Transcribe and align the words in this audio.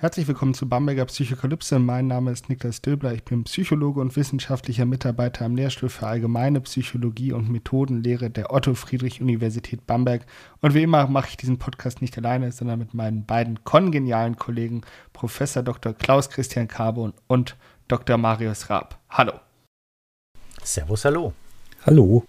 Herzlich 0.00 0.26
willkommen 0.28 0.54
zu 0.54 0.66
Bamberger 0.66 1.04
Psychokalypse. 1.04 1.78
Mein 1.78 2.06
Name 2.06 2.30
ist 2.30 2.48
Niklas 2.48 2.80
Döbler. 2.80 3.12
Ich 3.12 3.22
bin 3.22 3.44
Psychologe 3.44 4.00
und 4.00 4.16
wissenschaftlicher 4.16 4.86
Mitarbeiter 4.86 5.44
am 5.44 5.54
Lehrstuhl 5.54 5.90
für 5.90 6.06
Allgemeine 6.06 6.62
Psychologie 6.62 7.32
und 7.32 7.50
Methodenlehre 7.50 8.30
der 8.30 8.50
Otto-Friedrich-Universität 8.50 9.86
Bamberg. 9.86 10.24
Und 10.62 10.72
wie 10.72 10.84
immer 10.84 11.06
mache 11.06 11.28
ich 11.28 11.36
diesen 11.36 11.58
Podcast 11.58 12.00
nicht 12.00 12.16
alleine, 12.16 12.50
sondern 12.50 12.78
mit 12.78 12.94
meinen 12.94 13.26
beiden 13.26 13.62
kongenialen 13.64 14.36
Kollegen, 14.36 14.80
Professor 15.12 15.62
Dr. 15.62 15.92
Klaus 15.92 16.30
Christian 16.30 16.66
Carbon 16.66 17.12
und 17.26 17.58
Dr. 17.86 18.16
Marius 18.16 18.70
Raab. 18.70 18.98
Hallo. 19.10 19.34
Servus, 20.62 21.04
hallo. 21.04 21.34
Hallo. 21.84 22.24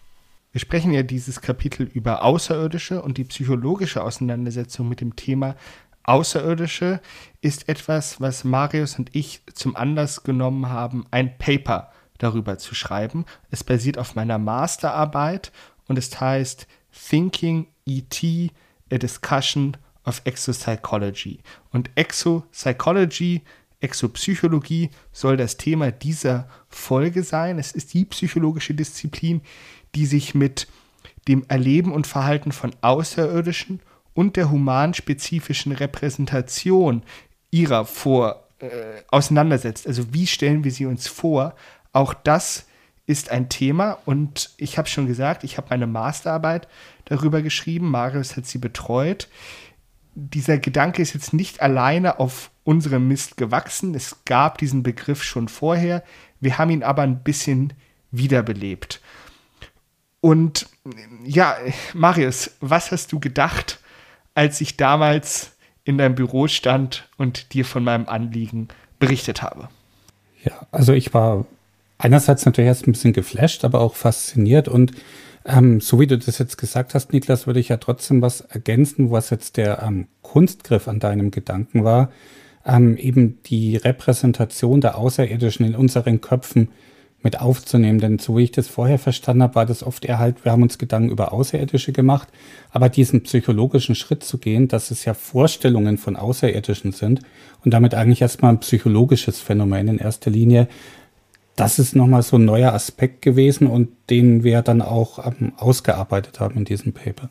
Wir 0.52 0.60
sprechen 0.60 0.92
ja 0.92 1.04
dieses 1.04 1.40
Kapitel 1.40 1.84
über 1.88 2.26
Außerirdische 2.26 3.02
und 3.02 3.18
die 3.18 3.24
psychologische 3.24 4.04
Auseinandersetzung 4.04 4.90
mit 4.90 5.00
dem 5.00 5.16
Thema 5.16 5.56
Außerirdische 6.04 7.02
ist 7.42 7.70
etwas, 7.70 8.20
was 8.20 8.44
Marius 8.44 8.98
und 8.98 9.16
ich 9.16 9.42
zum 9.54 9.76
Anlass 9.76 10.24
genommen 10.24 10.70
haben, 10.70 11.06
ein 11.12 11.38
Paper 11.38 11.92
darüber 12.18 12.58
zu 12.58 12.76
schreiben. 12.76 13.26
Es 13.50 13.64
basiert 13.64 13.98
auf 13.98 14.16
meiner 14.16 14.38
Masterarbeit 14.38 15.52
und 15.88 15.98
es 15.98 16.20
heißt 16.20 16.68
Thinking 17.10 17.68
ET, 17.86 18.24
a 18.92 18.98
Discussion 18.98 19.78
of 20.06 20.22
Exopsychology. 20.26 21.40
Und 21.72 21.90
Exopsychology, 21.96 23.42
Exopsychologie 23.80 24.90
soll 25.12 25.38
das 25.38 25.58
Thema 25.58 25.92
dieser 25.92 26.48
Folge 26.70 27.24
sein. 27.24 27.58
Es 27.60 27.72
ist 27.72 27.94
die 27.94 28.06
psychologische 28.06 28.74
Disziplin, 28.74 29.42
die 29.96 30.06
sich 30.06 30.36
mit 30.36 30.68
dem 31.28 31.46
Erleben 31.48 31.92
und 31.92 32.08
Verhalten 32.08 32.52
von 32.52 32.72
Außerirdischen 32.82 33.80
und 34.14 34.36
der 34.36 34.52
humanspezifischen 34.52 35.72
Repräsentation 35.72 37.04
ihrer 37.50 37.86
vor 37.86 38.48
äh, 38.60 39.02
auseinandersetzt. 39.10 39.88
Also 39.88 40.14
wie 40.14 40.28
stellen 40.28 40.64
wir 40.64 40.72
sie 40.72 40.86
uns 40.86 41.08
vor? 41.08 41.56
Auch 41.94 42.14
das 42.14 42.66
ist 43.06 43.32
ein 43.32 43.50
Thema 43.50 43.98
und 44.06 44.52
ich 44.58 44.78
habe 44.78 44.88
schon 44.88 45.08
gesagt, 45.08 45.44
ich 45.44 45.58
habe 45.58 45.68
meine 45.70 45.88
Masterarbeit 45.88 46.68
darüber 47.06 47.42
geschrieben. 47.42 47.90
Marius 47.90 48.38
hat 48.38 48.46
sie 48.46 48.58
betreut. 48.58 49.28
Dieser 50.14 50.58
Gedanke 50.58 51.02
ist 51.02 51.14
jetzt 51.14 51.34
nicht 51.34 51.62
alleine 51.62 52.20
auf 52.20 52.52
unserem 52.64 53.08
Mist 53.08 53.38
gewachsen. 53.38 53.96
Es 53.96 54.24
gab 54.26 54.58
diesen 54.58 54.84
Begriff 54.84 55.24
schon 55.24 55.48
vorher. 55.48 56.04
Wir 56.40 56.58
haben 56.58 56.70
ihn 56.70 56.84
aber 56.84 57.02
ein 57.02 57.24
bisschen 57.24 57.74
wiederbelebt. 58.12 59.02
Und 60.22 60.68
ja, 61.26 61.58
Marius, 61.94 62.52
was 62.62 62.92
hast 62.92 63.12
du 63.12 63.20
gedacht, 63.20 63.81
als 64.34 64.62
ich 64.62 64.78
damals 64.78 65.52
in 65.84 65.98
deinem 65.98 66.16
Büro 66.16 66.48
stand 66.48 67.08
und 67.18 67.54
dir 67.54 67.66
von 67.66 67.84
meinem 67.84 68.08
Anliegen 68.08 68.68
berichtet 69.00 69.42
habe. 69.42 69.70
Ja, 70.44 70.68
also 70.72 70.94
ich 70.94 71.14
war 71.14 71.46
einerseits 71.98 72.46
natürlich 72.46 72.68
erst 72.68 72.88
ein 72.88 72.94
bisschen 72.94 73.14
geflasht, 73.14 73.64
aber 73.64 73.80
auch 73.80 73.96
fasziniert 73.96 74.68
und 74.68 74.94
ähm, 75.46 75.82
so 75.82 76.00
wie 76.00 76.08
du 76.08 76.18
das 76.18 76.38
jetzt 76.38 76.58
gesagt 76.58 76.94
hast, 76.94 77.14
Niklas, 77.14 77.48
würde 77.48 77.60
ich 77.60 77.70
ja 77.70 77.78
trotzdem 77.78 78.22
was 78.22 78.42
ergänzen, 78.42 79.10
was 79.10 79.32
jetzt 79.32 79.58
der 79.58 79.82
ähm, 79.82 80.08
Kunstgriff 80.22 80.88
an 80.88 81.00
deinem 81.00 81.32
Gedanken 81.32 81.84
war. 81.84 82.12
Ähm, 82.64 82.96
eben 82.98 83.42
die 83.48 83.76
Repräsentation 83.76 84.82
der 84.82 84.98
Außerirdischen 84.98 85.66
in 85.66 85.76
unseren 85.76 86.22
Köpfen 86.22 86.70
mit 87.24 87.40
aufzunehmen. 87.40 88.00
Denn 88.00 88.20
so 88.20 88.38
wie 88.38 88.44
ich 88.44 88.52
das 88.52 88.68
vorher 88.68 89.00
verstanden 89.00 89.44
habe, 89.44 89.56
war 89.56 89.66
das 89.66 89.84
oft 89.84 90.06
eher 90.06 90.20
halt, 90.20 90.44
wir 90.44 90.52
haben 90.52 90.64
uns 90.64 90.78
Gedanken 90.78 91.10
über 91.10 91.34
Außerirdische 91.34 91.92
gemacht, 91.92 92.28
aber 92.72 92.90
diesen 92.90 93.24
psychologischen 93.24 93.96
Schritt 93.96 94.24
zu 94.24 94.38
gehen, 94.38 94.68
dass 94.68 94.92
es 94.92 95.06
ja 95.06 95.14
Vorstellungen 95.14 95.98
von 95.98 96.16
Außerirdischen 96.16 96.92
sind 96.92 97.22
und 97.64 97.74
damit 97.74 97.94
eigentlich 97.94 98.22
erstmal 98.22 98.54
ein 98.54 98.60
psychologisches 98.60 99.40
Phänomen 99.40 99.88
in 99.88 99.98
erster 99.98 100.32
Linie, 100.32 100.68
das 101.56 101.80
ist 101.80 101.96
nochmal 101.96 102.24
so 102.24 102.38
ein 102.38 102.46
neuer 102.46 102.74
Aspekt 102.74 103.22
gewesen 103.22 103.68
und 103.68 103.90
den 104.10 104.44
wir 104.44 104.62
dann 104.62 104.82
auch 104.82 105.26
ähm, 105.26 105.54
ausgearbeitet 105.58 106.40
haben 106.40 106.58
in 106.58 106.66
diesem 106.66 106.94
Paper. 106.94 107.30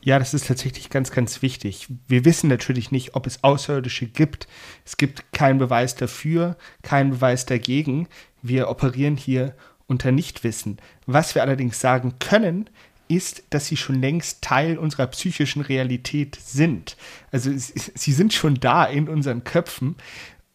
Ja, 0.00 0.18
das 0.18 0.32
ist 0.32 0.46
tatsächlich 0.46 0.90
ganz, 0.90 1.10
ganz 1.10 1.42
wichtig. 1.42 1.88
Wir 2.06 2.24
wissen 2.24 2.48
natürlich 2.48 2.92
nicht, 2.92 3.14
ob 3.14 3.26
es 3.26 3.42
Außerirdische 3.42 4.06
gibt. 4.06 4.46
Es 4.84 4.96
gibt 4.96 5.32
keinen 5.32 5.58
Beweis 5.58 5.96
dafür, 5.96 6.56
keinen 6.82 7.10
Beweis 7.10 7.46
dagegen. 7.46 8.08
Wir 8.42 8.68
operieren 8.68 9.16
hier 9.16 9.54
unter 9.86 10.12
Nichtwissen. 10.12 10.78
Was 11.06 11.34
wir 11.34 11.42
allerdings 11.42 11.80
sagen 11.80 12.14
können, 12.18 12.68
ist, 13.08 13.42
dass 13.50 13.66
sie 13.66 13.76
schon 13.76 14.00
längst 14.00 14.42
Teil 14.42 14.78
unserer 14.78 15.06
psychischen 15.08 15.62
Realität 15.62 16.36
sind. 16.36 16.96
Also 17.32 17.50
sie 17.54 18.12
sind 18.12 18.34
schon 18.34 18.54
da 18.56 18.84
in 18.84 19.08
unseren 19.08 19.44
Köpfen. 19.44 19.96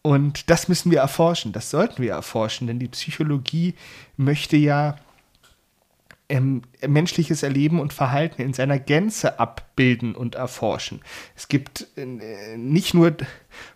Und 0.02 0.50
das 0.50 0.68
müssen 0.68 0.90
wir 0.90 1.00
erforschen, 1.00 1.52
das 1.52 1.70
sollten 1.70 2.02
wir 2.02 2.12
erforschen, 2.12 2.66
denn 2.66 2.78
die 2.78 2.88
Psychologie 2.88 3.74
möchte 4.18 4.56
ja 4.56 4.96
ähm, 6.28 6.62
menschliches 6.86 7.42
Erleben 7.42 7.80
und 7.80 7.92
Verhalten 7.92 8.40
in 8.40 8.54
seiner 8.54 8.78
Gänze 8.78 9.38
abbilden 9.38 10.14
und 10.14 10.34
erforschen. 10.34 11.00
Es 11.36 11.48
gibt 11.48 11.86
äh, 11.96 12.56
nicht 12.56 12.94
nur, 12.94 13.14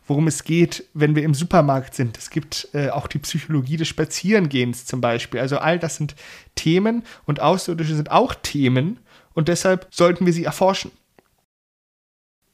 worum 0.07 0.27
es 0.27 0.45
geht, 0.45 0.85
wenn 0.95 1.15
wir 1.15 1.25
im 1.25 1.35
Supermarkt 1.35 1.95
sind, 1.95 2.17
es 2.17 2.31
gibt 2.31 2.69
äh, 2.73 2.89
auch 2.91 3.07
die 3.07 3.19
Psychologie 3.19 3.77
des 3.77 3.89
Spazierengehens 3.89 4.87
zum 4.87 5.01
Beispiel. 5.01 5.41
Also 5.41 5.59
all 5.59 5.79
das 5.79 5.97
sind 5.97 6.15
Themen 6.55 7.03
und 7.27 7.41
Außerirdische 7.41 7.95
sind 7.95 8.11
auch 8.11 8.35
Themen 8.35 8.99
und 9.35 9.49
deshalb 9.49 9.87
sollten 9.91 10.25
wir 10.25 10.33
sie 10.33 10.45
erforschen. 10.45 10.91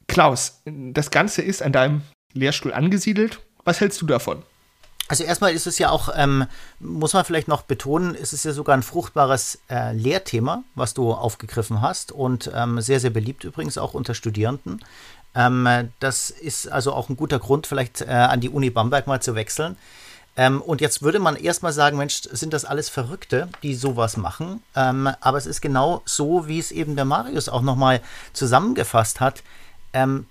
Klaus, 0.08 0.62
das 0.64 1.10
Ganze 1.10 1.42
ist 1.42 1.62
an 1.62 1.72
deinem 1.72 2.02
Lehrstuhl 2.32 2.72
angesiedelt. 2.72 3.40
Was 3.64 3.80
hältst 3.80 4.02
du 4.02 4.06
davon? 4.06 4.42
Also 5.08 5.24
erstmal 5.24 5.52
ist 5.52 5.66
es 5.66 5.78
ja 5.78 5.90
auch, 5.90 6.08
ähm, 6.16 6.46
muss 6.80 7.12
man 7.12 7.24
vielleicht 7.26 7.48
noch 7.48 7.62
betonen, 7.62 8.14
ist 8.14 8.32
es 8.32 8.44
ja 8.44 8.52
sogar 8.52 8.74
ein 8.74 8.82
fruchtbares 8.82 9.58
äh, 9.68 9.92
Lehrthema, 9.92 10.64
was 10.74 10.94
du 10.94 11.12
aufgegriffen 11.12 11.82
hast 11.82 12.10
und 12.10 12.50
ähm, 12.54 12.80
sehr, 12.80 13.00
sehr 13.00 13.10
beliebt 13.10 13.44
übrigens 13.44 13.76
auch 13.76 13.92
unter 13.92 14.14
Studierenden. 14.14 14.82
Ähm, 15.34 15.90
das 16.00 16.30
ist 16.30 16.68
also 16.68 16.92
auch 16.94 17.10
ein 17.10 17.16
guter 17.16 17.38
Grund, 17.38 17.66
vielleicht 17.66 18.00
äh, 18.00 18.06
an 18.06 18.40
die 18.40 18.48
Uni 18.48 18.70
Bamberg 18.70 19.06
mal 19.06 19.20
zu 19.20 19.34
wechseln. 19.34 19.76
Ähm, 20.36 20.60
und 20.62 20.80
jetzt 20.80 21.02
würde 21.02 21.18
man 21.18 21.36
erstmal 21.36 21.72
sagen, 21.72 21.96
Mensch, 21.96 22.22
sind 22.22 22.52
das 22.52 22.64
alles 22.64 22.88
Verrückte, 22.88 23.48
die 23.62 23.74
sowas 23.74 24.16
machen? 24.16 24.62
Ähm, 24.74 25.10
aber 25.20 25.38
es 25.38 25.46
ist 25.46 25.60
genau 25.60 26.02
so, 26.06 26.48
wie 26.48 26.58
es 26.58 26.72
eben 26.72 26.96
der 26.96 27.04
Marius 27.04 27.48
auch 27.48 27.62
nochmal 27.62 28.00
zusammengefasst 28.32 29.20
hat. 29.20 29.42
Ähm, 29.92 30.26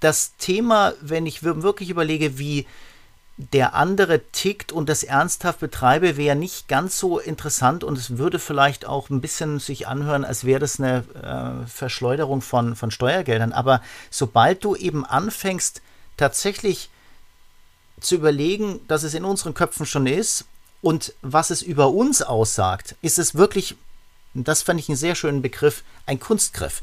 das 0.00 0.36
Thema, 0.36 0.92
wenn 1.00 1.26
ich 1.26 1.42
wirklich 1.42 1.88
überlege, 1.90 2.38
wie 2.38 2.66
der 3.36 3.74
andere 3.74 4.20
tickt 4.30 4.70
und 4.70 4.88
das 4.88 5.02
ernsthaft 5.02 5.58
betreibe, 5.58 6.16
wäre 6.16 6.36
nicht 6.36 6.68
ganz 6.68 6.98
so 6.98 7.18
interessant 7.18 7.82
und 7.82 7.98
es 7.98 8.16
würde 8.16 8.38
vielleicht 8.38 8.86
auch 8.86 9.10
ein 9.10 9.20
bisschen 9.20 9.58
sich 9.58 9.88
anhören, 9.88 10.24
als 10.24 10.44
wäre 10.44 10.60
das 10.60 10.78
eine 10.78 11.04
äh, 11.14 11.66
Verschleuderung 11.66 12.42
von, 12.42 12.76
von 12.76 12.92
Steuergeldern. 12.92 13.52
Aber 13.52 13.82
sobald 14.10 14.62
du 14.64 14.76
eben 14.76 15.04
anfängst, 15.04 15.82
tatsächlich 16.16 16.90
zu 18.00 18.14
überlegen, 18.14 18.80
dass 18.86 19.02
es 19.02 19.14
in 19.14 19.24
unseren 19.24 19.54
Köpfen 19.54 19.86
schon 19.86 20.06
ist 20.06 20.44
und 20.80 21.12
was 21.22 21.50
es 21.50 21.62
über 21.62 21.88
uns 21.88 22.22
aussagt, 22.22 22.94
ist 23.02 23.18
es 23.18 23.34
wirklich, 23.34 23.74
das 24.34 24.62
fand 24.62 24.78
ich 24.78 24.88
einen 24.88 24.96
sehr 24.96 25.16
schönen 25.16 25.42
Begriff, 25.42 25.82
ein 26.06 26.20
Kunstgriff. 26.20 26.82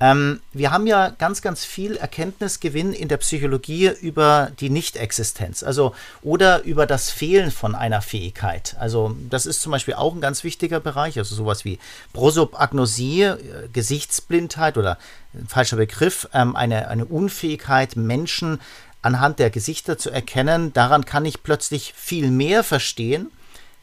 Ähm, 0.00 0.40
wir 0.54 0.70
haben 0.70 0.86
ja 0.86 1.10
ganz, 1.10 1.42
ganz 1.42 1.66
viel 1.66 1.96
Erkenntnisgewinn 1.96 2.94
in 2.94 3.08
der 3.08 3.18
Psychologie 3.18 3.90
über 4.00 4.50
die 4.58 4.70
Nichtexistenz, 4.70 5.62
also 5.62 5.94
oder 6.22 6.62
über 6.62 6.86
das 6.86 7.10
Fehlen 7.10 7.50
von 7.50 7.74
einer 7.74 8.00
Fähigkeit. 8.00 8.76
Also 8.80 9.14
das 9.28 9.44
ist 9.44 9.60
zum 9.60 9.72
Beispiel 9.72 9.94
auch 9.94 10.14
ein 10.14 10.22
ganz 10.22 10.42
wichtiger 10.42 10.80
Bereich, 10.80 11.18
also 11.18 11.34
sowas 11.34 11.66
wie 11.66 11.78
Prosopagnosie, 12.14 13.22
äh, 13.24 13.38
Gesichtsblindheit 13.72 14.78
oder 14.78 14.96
ein 15.34 15.46
falscher 15.46 15.76
Begriff, 15.76 16.26
ähm, 16.32 16.56
eine, 16.56 16.88
eine 16.88 17.04
Unfähigkeit, 17.04 17.96
Menschen 17.96 18.58
anhand 19.02 19.38
der 19.38 19.50
Gesichter 19.50 19.98
zu 19.98 20.10
erkennen. 20.10 20.72
Daran 20.72 21.04
kann 21.04 21.26
ich 21.26 21.42
plötzlich 21.42 21.92
viel 21.94 22.30
mehr 22.30 22.64
verstehen, 22.64 23.30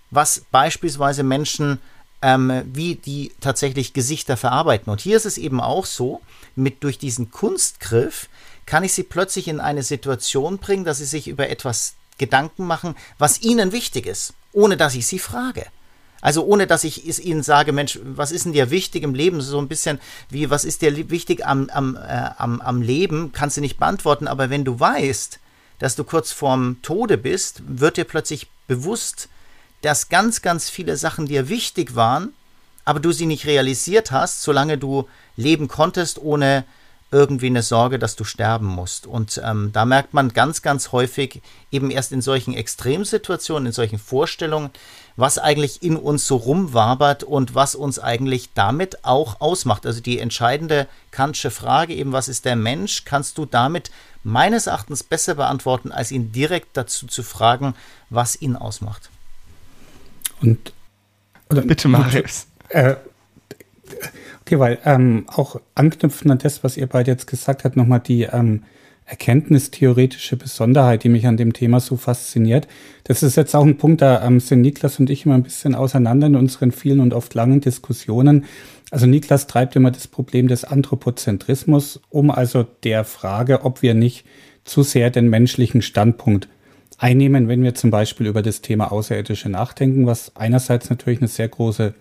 was 0.10 0.46
beispielsweise 0.52 1.22
Menschen 1.22 1.80
ähm, 2.22 2.64
wie 2.74 2.96
die 2.96 3.32
tatsächlich 3.40 3.94
Gesichter 3.94 4.38
verarbeiten. 4.38 4.92
Und 4.92 5.02
hier 5.02 5.18
ist 5.18 5.26
es 5.26 5.38
eben 5.38 5.62
auch 5.62 5.86
so, 5.86 6.22
mit 6.56 6.84
durch 6.84 6.98
diesen 6.98 7.32
Kunstgriff 7.32 8.30
kann 8.66 8.84
ich 8.84 8.94
sie 8.94 9.04
plötzlich 9.04 9.48
in 9.48 9.60
eine 9.60 9.84
Situation 9.84 10.58
bringen, 10.58 10.84
dass 10.84 10.98
sie 10.98 11.06
sich 11.06 11.28
über 11.28 11.50
etwas 11.50 11.96
Gedanken 12.18 12.66
machen, 12.66 12.96
was 13.18 13.42
ihnen 13.42 13.72
wichtig 13.72 14.06
ist, 14.06 14.34
ohne 14.52 14.78
dass 14.78 14.96
ich 14.96 15.06
sie 15.08 15.20
frage. 15.20 15.66
Also 16.20 16.44
ohne, 16.46 16.66
dass 16.66 16.84
ich 16.84 17.08
es 17.08 17.20
ihnen 17.20 17.44
sage, 17.44 17.72
Mensch, 17.72 18.00
was 18.04 18.32
ist 18.32 18.46
denn 18.46 18.54
dir 18.54 18.72
wichtig 18.72 19.04
im 19.04 19.14
Leben? 19.14 19.40
So 19.40 19.60
ein 19.60 19.68
bisschen 19.68 20.00
wie, 20.30 20.50
was 20.50 20.66
ist 20.66 20.82
dir 20.82 21.10
wichtig 21.10 21.46
am, 21.46 21.70
am, 21.70 21.96
äh, 21.96 22.32
am, 22.38 22.60
am 22.60 22.82
Leben? 22.82 23.32
Kannst 23.34 23.58
du 23.58 23.62
nicht 23.62 23.78
beantworten. 23.78 24.28
Aber 24.28 24.50
wenn 24.50 24.66
du 24.66 24.80
weißt, 24.80 25.40
dass 25.80 25.96
du 25.96 26.04
kurz 26.04 26.32
vorm 26.32 26.78
Tode 26.82 27.18
bist, 27.18 27.62
wird 27.68 27.98
dir 27.98 28.04
plötzlich 28.04 28.48
bewusst, 28.68 29.30
dass 29.82 30.10
ganz, 30.10 30.42
ganz 30.42 30.70
viele 30.70 30.98
Sachen 30.98 31.26
dir 31.26 31.50
wichtig 31.50 31.96
waren, 31.96 32.34
aber 32.86 33.00
du 33.00 33.12
sie 33.12 33.26
nicht 33.26 33.46
realisiert 33.46 34.12
hast, 34.12 34.44
solange 34.44 34.78
du 34.78 35.08
leben 35.36 35.68
konntest, 35.68 36.20
ohne 36.20 36.64
irgendwie 37.10 37.48
eine 37.48 37.64
Sorge, 37.64 38.00
dass 38.00 38.18
du 38.18 38.26
sterben 38.26 38.66
musst. 38.66 39.08
Und 39.08 39.42
ähm, 39.44 39.72
da 39.72 39.86
merkt 39.86 40.14
man 40.14 40.34
ganz, 40.34 40.62
ganz 40.62 40.92
häufig 40.92 41.42
eben 41.72 41.90
erst 41.90 42.12
in 42.12 42.22
solchen 42.22 42.54
Extremsituationen, 42.54 43.68
in 43.68 43.72
solchen 43.72 43.98
Vorstellungen, 43.98 44.72
was 45.16 45.38
eigentlich 45.38 45.84
in 45.84 45.96
uns 45.96 46.28
so 46.28 46.36
rumwabert 46.36 47.24
und 47.24 47.56
was 47.56 47.76
uns 47.76 47.98
eigentlich 47.98 48.54
damit 48.54 49.06
auch 49.06 49.40
ausmacht. 49.40 49.86
Also 49.86 50.02
die 50.02 50.20
entscheidende 50.20 50.88
Kantsche 51.12 51.50
Frage 51.50 51.94
eben, 51.94 52.12
was 52.12 52.28
ist 52.28 52.44
der 52.44 52.58
Mensch, 52.58 53.06
kannst 53.06 53.38
du 53.38 53.46
damit 53.46 53.90
meines 54.24 54.68
Erachtens 54.68 55.04
besser 55.04 55.36
beantworten, 55.36 55.94
als 55.94 56.12
ihn 56.12 56.34
direkt 56.34 56.76
dazu 56.76 57.08
zu 57.08 57.24
fragen, 57.24 57.74
was 58.10 58.42
ihn 58.42 58.58
ausmacht. 58.58 59.10
Und 60.42 60.74
oder, 61.50 61.62
bitte 61.62 61.88
Marius. 61.88 62.48
Äh, 62.70 62.96
Okay, 64.48 64.60
weil 64.60 64.80
ähm, 64.86 65.26
auch 65.28 65.60
anknüpfen 65.76 66.32
an 66.32 66.38
das, 66.38 66.64
was 66.64 66.78
ihr 66.78 66.88
beide 66.88 67.12
jetzt 67.12 67.28
gesagt 67.28 67.66
habt, 67.66 67.76
nochmal 67.76 68.00
die 68.00 68.24
ähm, 68.24 68.64
erkenntnistheoretische 69.06 70.38
Besonderheit, 70.38 71.04
die 71.04 71.10
mich 71.10 71.28
an 71.28 71.36
dem 71.36 71.52
Thema 71.52 71.82
so 71.82 71.98
fasziniert. 71.98 72.66
Das 73.04 73.24
ist 73.24 73.36
jetzt 73.36 73.54
auch 73.58 73.66
ein 73.66 73.78
Punkt, 73.78 74.02
da 74.02 74.26
ähm, 74.26 74.40
sind 74.40 74.62
Niklas 74.62 75.02
und 75.02 75.10
ich 75.10 75.26
immer 75.26 75.36
ein 75.36 75.44
bisschen 75.44 75.76
auseinander 75.76 76.28
in 76.28 76.38
unseren 76.38 76.72
vielen 76.72 77.02
und 77.02 77.14
oft 77.14 77.34
langen 77.34 77.60
Diskussionen. 77.60 78.46
Also 78.90 79.06
Niklas 79.06 79.48
treibt 79.48 79.76
immer 79.76 79.92
das 79.92 80.08
Problem 80.08 80.48
des 80.48 80.64
Anthropozentrismus 80.64 82.00
um, 82.10 82.32
also 82.32 82.64
der 82.86 83.04
Frage, 83.04 83.66
ob 83.66 83.82
wir 83.82 83.96
nicht 83.96 84.26
zu 84.64 84.82
sehr 84.82 85.10
den 85.10 85.30
menschlichen 85.30 85.82
Standpunkt 85.82 86.48
einnehmen, 86.98 87.48
wenn 87.48 87.64
wir 87.64 87.76
zum 87.76 87.92
Beispiel 87.92 88.28
über 88.28 88.42
das 88.42 88.62
Thema 88.62 88.92
Außerirdische 88.92 89.50
nachdenken, 89.50 90.08
was 90.08 90.36
einerseits 90.36 90.90
natürlich 90.90 91.20
eine 91.20 91.28
sehr 91.28 91.48
große 91.48 91.94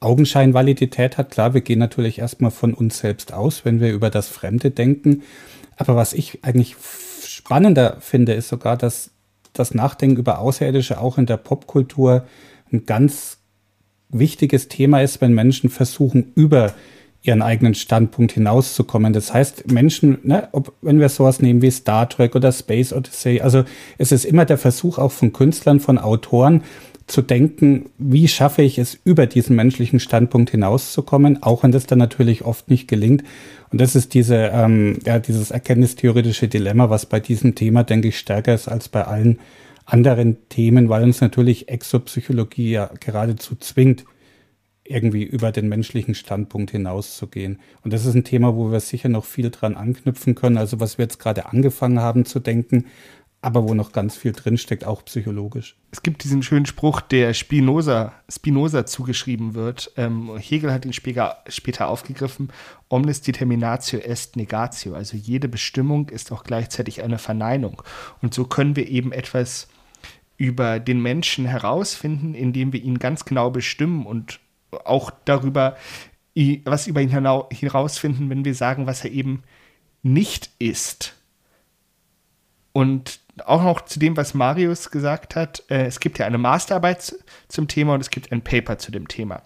Augenscheinvalidität 0.00 1.18
hat. 1.18 1.30
Klar, 1.30 1.54
wir 1.54 1.60
gehen 1.60 1.78
natürlich 1.78 2.18
erstmal 2.18 2.50
von 2.50 2.74
uns 2.74 2.98
selbst 2.98 3.32
aus, 3.32 3.64
wenn 3.64 3.80
wir 3.80 3.92
über 3.92 4.10
das 4.10 4.28
Fremde 4.28 4.70
denken. 4.70 5.22
Aber 5.76 5.96
was 5.96 6.12
ich 6.12 6.44
eigentlich 6.44 6.76
spannender 7.26 7.96
finde, 8.00 8.34
ist 8.34 8.48
sogar, 8.48 8.76
dass 8.76 9.10
das 9.52 9.74
Nachdenken 9.74 10.18
über 10.18 10.38
Außerirdische 10.38 11.00
auch 11.00 11.18
in 11.18 11.26
der 11.26 11.36
Popkultur 11.36 12.26
ein 12.70 12.84
ganz 12.84 13.38
wichtiges 14.10 14.68
Thema 14.68 15.02
ist, 15.02 15.20
wenn 15.20 15.32
Menschen 15.32 15.70
versuchen, 15.70 16.32
über 16.34 16.74
ihren 17.22 17.42
eigenen 17.42 17.74
Standpunkt 17.74 18.32
hinauszukommen. 18.32 19.12
Das 19.12 19.34
heißt, 19.34 19.70
Menschen, 19.70 20.18
ne, 20.22 20.48
ob, 20.52 20.72
wenn 20.82 21.00
wir 21.00 21.08
sowas 21.08 21.40
nehmen 21.40 21.62
wie 21.62 21.70
Star 21.70 22.08
Trek 22.08 22.36
oder 22.36 22.52
Space 22.52 22.92
Odyssey, 22.92 23.40
also 23.40 23.64
es 23.98 24.12
ist 24.12 24.24
immer 24.24 24.44
der 24.44 24.58
Versuch 24.58 24.98
auch 24.98 25.12
von 25.12 25.32
Künstlern, 25.32 25.80
von 25.80 25.98
Autoren, 25.98 26.62
zu 27.08 27.22
denken, 27.22 27.86
wie 27.96 28.28
schaffe 28.28 28.62
ich 28.62 28.78
es, 28.78 28.98
über 29.02 29.26
diesen 29.26 29.56
menschlichen 29.56 29.98
Standpunkt 29.98 30.50
hinauszukommen, 30.50 31.42
auch 31.42 31.62
wenn 31.62 31.72
das 31.72 31.86
dann 31.86 31.98
natürlich 31.98 32.44
oft 32.44 32.68
nicht 32.68 32.86
gelingt. 32.86 33.24
Und 33.70 33.80
das 33.80 33.96
ist 33.96 34.14
diese, 34.14 34.50
ähm, 34.52 34.98
ja, 35.04 35.18
dieses 35.18 35.50
erkenntnistheoretische 35.50 36.48
Dilemma, 36.48 36.90
was 36.90 37.06
bei 37.06 37.18
diesem 37.18 37.54
Thema, 37.54 37.82
denke 37.82 38.08
ich, 38.08 38.18
stärker 38.18 38.54
ist 38.54 38.68
als 38.68 38.90
bei 38.90 39.04
allen 39.04 39.38
anderen 39.86 40.36
Themen, 40.50 40.90
weil 40.90 41.02
uns 41.02 41.22
natürlich 41.22 41.68
Exopsychologie 41.68 42.72
ja 42.72 42.90
geradezu 43.00 43.56
zwingt, 43.56 44.04
irgendwie 44.88 45.22
über 45.22 45.52
den 45.52 45.68
menschlichen 45.68 46.14
Standpunkt 46.14 46.70
hinauszugehen. 46.70 47.60
Und 47.82 47.92
das 47.92 48.06
ist 48.06 48.14
ein 48.14 48.24
Thema, 48.24 48.56
wo 48.56 48.70
wir 48.70 48.80
sicher 48.80 49.08
noch 49.08 49.24
viel 49.24 49.50
dran 49.50 49.76
anknüpfen 49.76 50.34
können. 50.34 50.58
Also 50.58 50.80
was 50.80 50.98
wir 50.98 51.04
jetzt 51.04 51.18
gerade 51.18 51.46
angefangen 51.46 52.00
haben 52.00 52.24
zu 52.24 52.40
denken, 52.40 52.86
aber 53.40 53.68
wo 53.68 53.74
noch 53.74 53.92
ganz 53.92 54.16
viel 54.16 54.32
drinsteckt, 54.32 54.84
auch 54.84 55.04
psychologisch. 55.04 55.76
Es 55.92 56.02
gibt 56.02 56.24
diesen 56.24 56.42
schönen 56.42 56.66
Spruch, 56.66 57.00
der 57.00 57.34
Spinoza, 57.34 58.12
Spinoza 58.28 58.84
zugeschrieben 58.84 59.54
wird. 59.54 59.92
Ähm, 59.96 60.36
Hegel 60.36 60.72
hat 60.72 60.84
ihn 60.84 60.92
später, 60.92 61.38
später 61.48 61.88
aufgegriffen. 61.88 62.50
Omnis 62.88 63.20
determinatio 63.20 64.00
est 64.00 64.36
negatio. 64.36 64.94
Also 64.94 65.16
jede 65.16 65.48
Bestimmung 65.48 66.08
ist 66.08 66.32
auch 66.32 66.42
gleichzeitig 66.42 67.02
eine 67.02 67.18
Verneinung. 67.18 67.82
Und 68.22 68.34
so 68.34 68.44
können 68.44 68.74
wir 68.74 68.88
eben 68.88 69.12
etwas 69.12 69.68
über 70.36 70.80
den 70.80 71.00
Menschen 71.00 71.46
herausfinden, 71.46 72.34
indem 72.34 72.72
wir 72.72 72.82
ihn 72.82 72.98
ganz 72.98 73.24
genau 73.24 73.50
bestimmen 73.50 74.04
und 74.04 74.40
auch 74.84 75.10
darüber, 75.24 75.76
was 76.64 76.86
über 76.86 77.00
ihn 77.00 77.10
herausfinden, 77.10 78.30
wenn 78.30 78.44
wir 78.44 78.54
sagen, 78.54 78.86
was 78.86 79.04
er 79.04 79.10
eben 79.10 79.42
nicht 80.02 80.50
ist. 80.58 81.14
Und 82.72 83.20
auch 83.44 83.62
noch 83.62 83.80
zu 83.82 83.98
dem, 83.98 84.16
was 84.16 84.34
Marius 84.34 84.90
gesagt 84.90 85.36
hat, 85.36 85.64
äh, 85.68 85.86
es 85.86 86.00
gibt 86.00 86.18
ja 86.18 86.26
eine 86.26 86.38
Masterarbeit 86.38 87.16
zum 87.48 87.66
Thema 87.66 87.94
und 87.94 88.00
es 88.00 88.10
gibt 88.10 88.30
ein 88.30 88.42
Paper 88.42 88.78
zu 88.78 88.92
dem 88.92 89.08
Thema. 89.08 89.42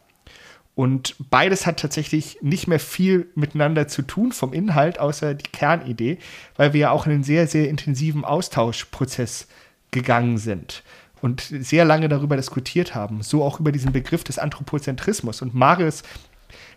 Und 0.74 1.16
beides 1.30 1.66
hat 1.66 1.80
tatsächlich 1.80 2.38
nicht 2.40 2.66
mehr 2.66 2.80
viel 2.80 3.30
miteinander 3.34 3.88
zu 3.88 4.02
tun 4.02 4.32
vom 4.32 4.52
Inhalt, 4.52 4.98
außer 4.98 5.34
die 5.34 5.50
Kernidee, 5.50 6.18
weil 6.56 6.72
wir 6.72 6.80
ja 6.80 6.90
auch 6.90 7.06
in 7.06 7.12
einen 7.12 7.24
sehr, 7.24 7.46
sehr 7.46 7.68
intensiven 7.68 8.24
Austauschprozess 8.24 9.48
gegangen 9.90 10.38
sind 10.38 10.82
und 11.22 11.40
sehr 11.40 11.86
lange 11.86 12.10
darüber 12.10 12.36
diskutiert 12.36 12.94
haben. 12.94 13.22
So 13.22 13.42
auch 13.42 13.58
über 13.58 13.72
diesen 13.72 13.92
Begriff 13.92 14.24
des 14.24 14.38
Anthropozentrismus. 14.38 15.40
Und 15.40 15.54
Marius 15.54 16.02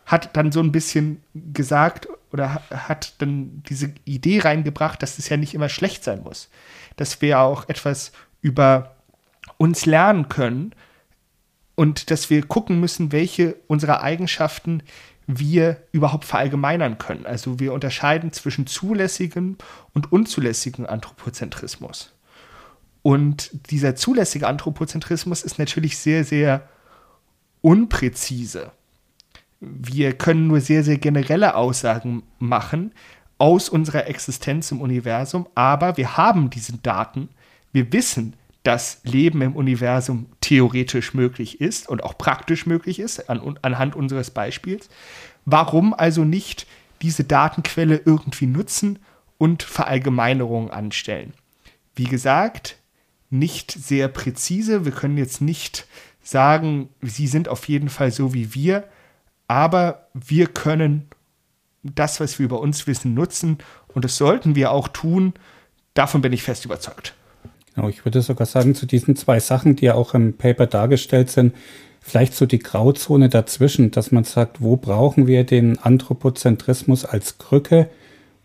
hat 0.05 0.37
dann 0.37 0.53
so 0.53 0.61
ein 0.61 0.71
bisschen 0.71 1.21
gesagt 1.33 2.07
oder 2.31 2.61
hat 2.69 3.15
dann 3.17 3.63
diese 3.67 3.93
Idee 4.05 4.39
reingebracht, 4.39 5.01
dass 5.03 5.19
es 5.19 5.27
ja 5.27 5.35
nicht 5.35 5.53
immer 5.53 5.67
schlecht 5.67 6.03
sein 6.03 6.23
muss 6.23 6.49
dass 6.95 7.21
wir 7.21 7.39
auch 7.39 7.67
etwas 7.69 8.11
über 8.41 8.95
uns 9.57 9.85
lernen 9.85 10.29
können 10.29 10.73
und 11.75 12.11
dass 12.11 12.29
wir 12.29 12.45
gucken 12.45 12.79
müssen, 12.79 13.11
welche 13.11 13.55
unserer 13.67 14.01
Eigenschaften 14.01 14.83
wir 15.27 15.81
überhaupt 15.91 16.25
verallgemeinern 16.25 16.97
können. 16.97 17.25
Also 17.25 17.59
wir 17.59 17.73
unterscheiden 17.73 18.31
zwischen 18.31 18.67
zulässigem 18.67 19.57
und 19.93 20.11
unzulässigem 20.11 20.85
Anthropozentrismus. 20.85 22.14
Und 23.05 23.51
dieser 23.69 23.95
zulässige 23.95 24.47
Anthropozentrismus 24.47 25.43
ist 25.43 25.59
natürlich 25.59 25.99
sehr, 25.99 26.23
sehr 26.23 26.67
unpräzise. 27.61 28.71
Wir 29.59 30.13
können 30.13 30.47
nur 30.47 30.59
sehr, 30.59 30.83
sehr 30.83 30.97
generelle 30.97 31.53
Aussagen 31.53 32.23
machen, 32.39 32.93
aus 33.37 33.69
unserer 33.69 34.07
Existenz 34.07 34.71
im 34.71 34.81
Universum, 34.81 35.47
aber 35.53 35.97
wir 35.97 36.17
haben 36.17 36.49
diese 36.49 36.77
Daten, 36.77 37.29
wir 37.71 37.93
wissen, 37.93 38.33
dass 38.63 39.01
Leben 39.03 39.43
im 39.43 39.55
Universum 39.55 40.25
theoretisch 40.41 41.13
möglich 41.13 41.61
ist 41.61 41.87
und 41.87 42.03
auch 42.03 42.17
praktisch 42.17 42.65
möglich 42.65 42.97
ist, 42.97 43.29
an, 43.29 43.59
anhand 43.61 43.95
unseres 43.95 44.31
Beispiels. 44.31 44.89
Warum 45.45 45.93
also 45.93 46.23
nicht 46.23 46.65
diese 47.03 47.23
Datenquelle 47.23 48.01
irgendwie 48.03 48.47
nutzen 48.47 48.97
und 49.37 49.61
Verallgemeinerungen 49.61 50.71
anstellen? 50.71 51.35
Wie 51.95 52.05
gesagt, 52.05 52.79
nicht 53.29 53.71
sehr 53.71 54.07
präzise. 54.07 54.85
Wir 54.85 54.91
können 54.91 55.17
jetzt 55.17 55.41
nicht 55.41 55.87
sagen, 56.21 56.89
sie 57.01 57.27
sind 57.27 57.49
auf 57.49 57.67
jeden 57.67 57.89
Fall 57.89 58.11
so 58.11 58.33
wie 58.33 58.53
wir, 58.53 58.85
aber 59.47 60.07
wir 60.13 60.47
können 60.47 61.07
das, 61.83 62.19
was 62.19 62.39
wir 62.39 62.45
über 62.45 62.59
uns 62.59 62.87
wissen, 62.87 63.13
nutzen. 63.13 63.59
Und 63.93 64.05
das 64.05 64.17
sollten 64.17 64.55
wir 64.55 64.71
auch 64.71 64.87
tun. 64.87 65.33
Davon 65.93 66.21
bin 66.21 66.33
ich 66.33 66.43
fest 66.43 66.65
überzeugt. 66.65 67.13
Genau, 67.75 67.89
ich 67.89 68.05
würde 68.05 68.21
sogar 68.21 68.47
sagen, 68.47 68.73
zu 68.73 68.85
diesen 68.85 69.15
zwei 69.15 69.39
Sachen, 69.39 69.75
die 69.75 69.85
ja 69.85 69.93
auch 69.95 70.13
im 70.13 70.33
Paper 70.33 70.65
dargestellt 70.65 71.29
sind, 71.29 71.53
vielleicht 72.01 72.33
so 72.33 72.45
die 72.45 72.59
Grauzone 72.59 73.29
dazwischen, 73.29 73.91
dass 73.91 74.11
man 74.11 74.23
sagt, 74.23 74.61
wo 74.61 74.77
brauchen 74.77 75.27
wir 75.27 75.43
den 75.43 75.77
Anthropozentrismus 75.79 77.03
als 77.03 77.37
Krücke, 77.37 77.89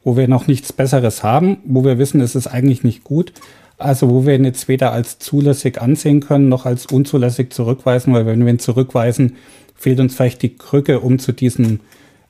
wo 0.03 0.17
wir 0.17 0.29
noch 0.29 0.47
nichts 0.47 0.73
Besseres 0.73 1.23
haben, 1.23 1.59
wo 1.65 1.85
wir 1.85 1.99
wissen, 1.99 2.21
es 2.21 2.35
ist 2.35 2.47
eigentlich 2.47 2.83
nicht 2.83 3.05
gut. 3.05 3.33
Also 3.81 4.11
wo 4.11 4.27
wir 4.27 4.35
ihn 4.35 4.45
jetzt 4.45 4.69
weder 4.69 4.93
als 4.93 5.19
zulässig 5.19 5.81
ansehen 5.81 6.21
können, 6.21 6.49
noch 6.49 6.67
als 6.67 6.87
unzulässig 6.87 7.53
zurückweisen, 7.53 8.13
weil 8.13 8.27
wenn 8.27 8.45
wir 8.45 8.53
ihn 8.53 8.59
zurückweisen, 8.59 9.37
fehlt 9.75 10.01
uns 10.01 10.15
vielleicht 10.15 10.43
die 10.43 10.57
Krücke, 10.57 11.01
um 11.01 11.19
zu 11.19 11.33
diesen 11.33 11.81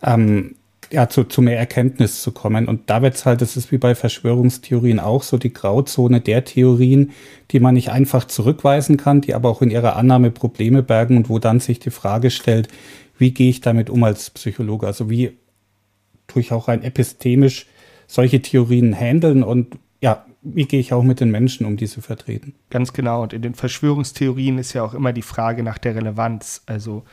ähm, 0.02 0.54
ja, 0.92 1.08
zu, 1.08 1.24
zu 1.24 1.40
mehr 1.40 1.58
Erkenntnis 1.58 2.22
zu 2.22 2.32
kommen. 2.32 2.66
Und 2.66 2.90
da 2.90 3.02
wird 3.02 3.14
es 3.14 3.24
halt, 3.24 3.40
das 3.40 3.56
ist 3.56 3.70
wie 3.70 3.78
bei 3.78 3.94
Verschwörungstheorien 3.94 4.98
auch 4.98 5.22
so 5.22 5.38
die 5.38 5.52
Grauzone 5.52 6.20
der 6.20 6.44
Theorien, 6.44 7.12
die 7.52 7.60
man 7.60 7.74
nicht 7.74 7.90
einfach 7.90 8.24
zurückweisen 8.24 8.96
kann, 8.96 9.20
die 9.20 9.34
aber 9.34 9.48
auch 9.48 9.62
in 9.62 9.70
ihrer 9.70 9.96
Annahme 9.96 10.30
Probleme 10.30 10.82
bergen 10.82 11.16
und 11.16 11.28
wo 11.28 11.38
dann 11.38 11.60
sich 11.60 11.78
die 11.78 11.90
Frage 11.90 12.30
stellt, 12.30 12.68
wie 13.18 13.32
gehe 13.32 13.50
ich 13.50 13.60
damit 13.60 13.90
um 13.90 14.02
als 14.02 14.30
Psychologe? 14.30 14.86
Also 14.86 15.10
wie 15.10 15.32
tue 16.26 16.42
ich 16.42 16.52
auch 16.52 16.68
rein 16.68 16.82
epistemisch 16.82 17.66
solche 18.06 18.42
Theorien 18.42 18.92
handeln 18.92 19.44
und 19.44 19.76
wie 20.42 20.64
gehe 20.64 20.80
ich 20.80 20.92
auch 20.92 21.02
mit 21.02 21.20
den 21.20 21.30
Menschen 21.30 21.66
um, 21.66 21.76
die 21.76 21.86
sie 21.86 22.00
vertreten. 22.00 22.54
Ganz 22.70 22.92
genau. 22.92 23.22
Und 23.22 23.32
in 23.32 23.42
den 23.42 23.54
Verschwörungstheorien 23.54 24.58
ist 24.58 24.72
ja 24.72 24.82
auch 24.82 24.94
immer 24.94 25.12
die 25.12 25.22
Frage 25.22 25.62
nach 25.62 25.78
der 25.78 25.94
Relevanz. 25.94 26.62
Also 26.66 27.04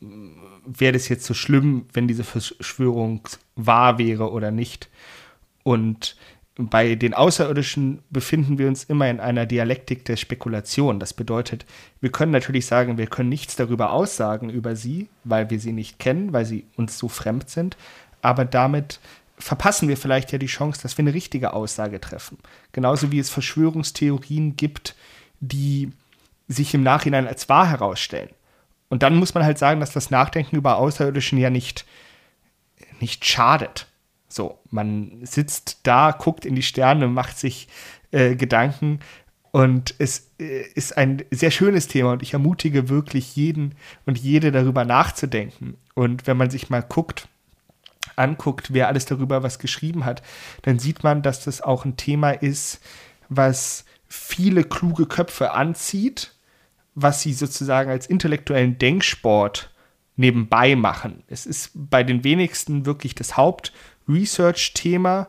wäre 0.00 0.92
das 0.92 1.08
jetzt 1.08 1.24
so 1.24 1.34
schlimm, 1.34 1.86
wenn 1.92 2.08
diese 2.08 2.24
Verschwörung 2.24 3.20
wahr 3.54 3.98
wäre 3.98 4.30
oder 4.30 4.50
nicht? 4.50 4.90
Und 5.62 6.16
bei 6.56 6.94
den 6.94 7.14
Außerirdischen 7.14 8.00
befinden 8.10 8.58
wir 8.58 8.68
uns 8.68 8.84
immer 8.84 9.08
in 9.10 9.18
einer 9.18 9.46
Dialektik 9.46 10.04
der 10.04 10.16
Spekulation. 10.16 11.00
Das 11.00 11.12
bedeutet, 11.12 11.66
wir 12.00 12.12
können 12.12 12.30
natürlich 12.30 12.66
sagen, 12.66 12.96
wir 12.96 13.08
können 13.08 13.28
nichts 13.28 13.56
darüber 13.56 13.92
aussagen 13.92 14.50
über 14.50 14.76
sie, 14.76 15.08
weil 15.24 15.50
wir 15.50 15.58
sie 15.58 15.72
nicht 15.72 15.98
kennen, 15.98 16.32
weil 16.32 16.44
sie 16.44 16.66
uns 16.76 16.96
so 16.98 17.08
fremd 17.08 17.50
sind. 17.50 17.76
Aber 18.22 18.44
damit 18.44 19.00
verpassen 19.44 19.88
wir 19.88 19.98
vielleicht 19.98 20.32
ja 20.32 20.38
die 20.38 20.46
Chance, 20.46 20.80
dass 20.82 20.96
wir 20.96 21.02
eine 21.02 21.12
richtige 21.12 21.52
Aussage 21.52 22.00
treffen. 22.00 22.38
Genauso 22.72 23.12
wie 23.12 23.18
es 23.18 23.28
Verschwörungstheorien 23.28 24.56
gibt, 24.56 24.96
die 25.40 25.92
sich 26.48 26.72
im 26.72 26.82
Nachhinein 26.82 27.28
als 27.28 27.48
wahr 27.50 27.68
herausstellen. 27.68 28.30
Und 28.88 29.02
dann 29.02 29.16
muss 29.16 29.34
man 29.34 29.44
halt 29.44 29.58
sagen, 29.58 29.80
dass 29.80 29.92
das 29.92 30.10
Nachdenken 30.10 30.56
über 30.56 30.78
Außerirdischen 30.78 31.36
ja 31.36 31.50
nicht, 31.50 31.84
nicht 33.00 33.26
schadet. 33.26 33.86
So, 34.28 34.58
man 34.70 35.20
sitzt 35.22 35.80
da, 35.82 36.12
guckt 36.12 36.46
in 36.46 36.54
die 36.54 36.62
Sterne, 36.62 37.06
macht 37.06 37.38
sich 37.38 37.68
äh, 38.12 38.36
Gedanken 38.36 39.00
und 39.52 39.94
es 39.98 40.30
äh, 40.40 40.62
ist 40.74 40.96
ein 40.96 41.22
sehr 41.30 41.50
schönes 41.50 41.86
Thema 41.86 42.12
und 42.12 42.22
ich 42.22 42.32
ermutige 42.32 42.88
wirklich 42.88 43.36
jeden 43.36 43.74
und 44.06 44.18
jede 44.18 44.52
darüber 44.52 44.86
nachzudenken. 44.86 45.76
Und 45.94 46.26
wenn 46.26 46.38
man 46.38 46.48
sich 46.48 46.70
mal 46.70 46.82
guckt, 46.82 47.28
anguckt, 48.16 48.72
wer 48.72 48.88
alles 48.88 49.06
darüber 49.06 49.42
was 49.42 49.58
geschrieben 49.58 50.04
hat, 50.04 50.22
dann 50.62 50.78
sieht 50.78 51.02
man, 51.02 51.22
dass 51.22 51.44
das 51.44 51.60
auch 51.60 51.84
ein 51.84 51.96
Thema 51.96 52.30
ist, 52.30 52.80
was 53.28 53.84
viele 54.06 54.64
kluge 54.64 55.06
Köpfe 55.06 55.52
anzieht, 55.52 56.34
was 56.94 57.22
sie 57.22 57.32
sozusagen 57.32 57.90
als 57.90 58.06
intellektuellen 58.06 58.78
Denksport 58.78 59.70
nebenbei 60.16 60.76
machen. 60.76 61.24
Es 61.26 61.44
ist 61.44 61.70
bei 61.74 62.04
den 62.04 62.22
wenigsten 62.22 62.86
wirklich 62.86 63.14
das 63.14 63.36
Haupt- 63.36 63.72
Research-Thema. 64.08 65.28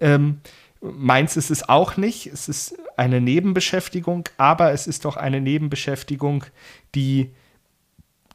Ähm, 0.00 0.40
meins 0.80 1.36
ist 1.36 1.50
es 1.50 1.68
auch 1.68 1.96
nicht. 1.96 2.26
Es 2.26 2.48
ist 2.48 2.78
eine 2.96 3.20
Nebenbeschäftigung, 3.20 4.28
aber 4.36 4.72
es 4.72 4.86
ist 4.86 5.04
doch 5.04 5.16
eine 5.16 5.40
Nebenbeschäftigung, 5.40 6.44
die 6.94 7.30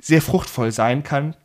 sehr 0.01 0.22
fruchtvoll 0.22 0.72
sein 0.72 1.03
kann, 1.03 1.36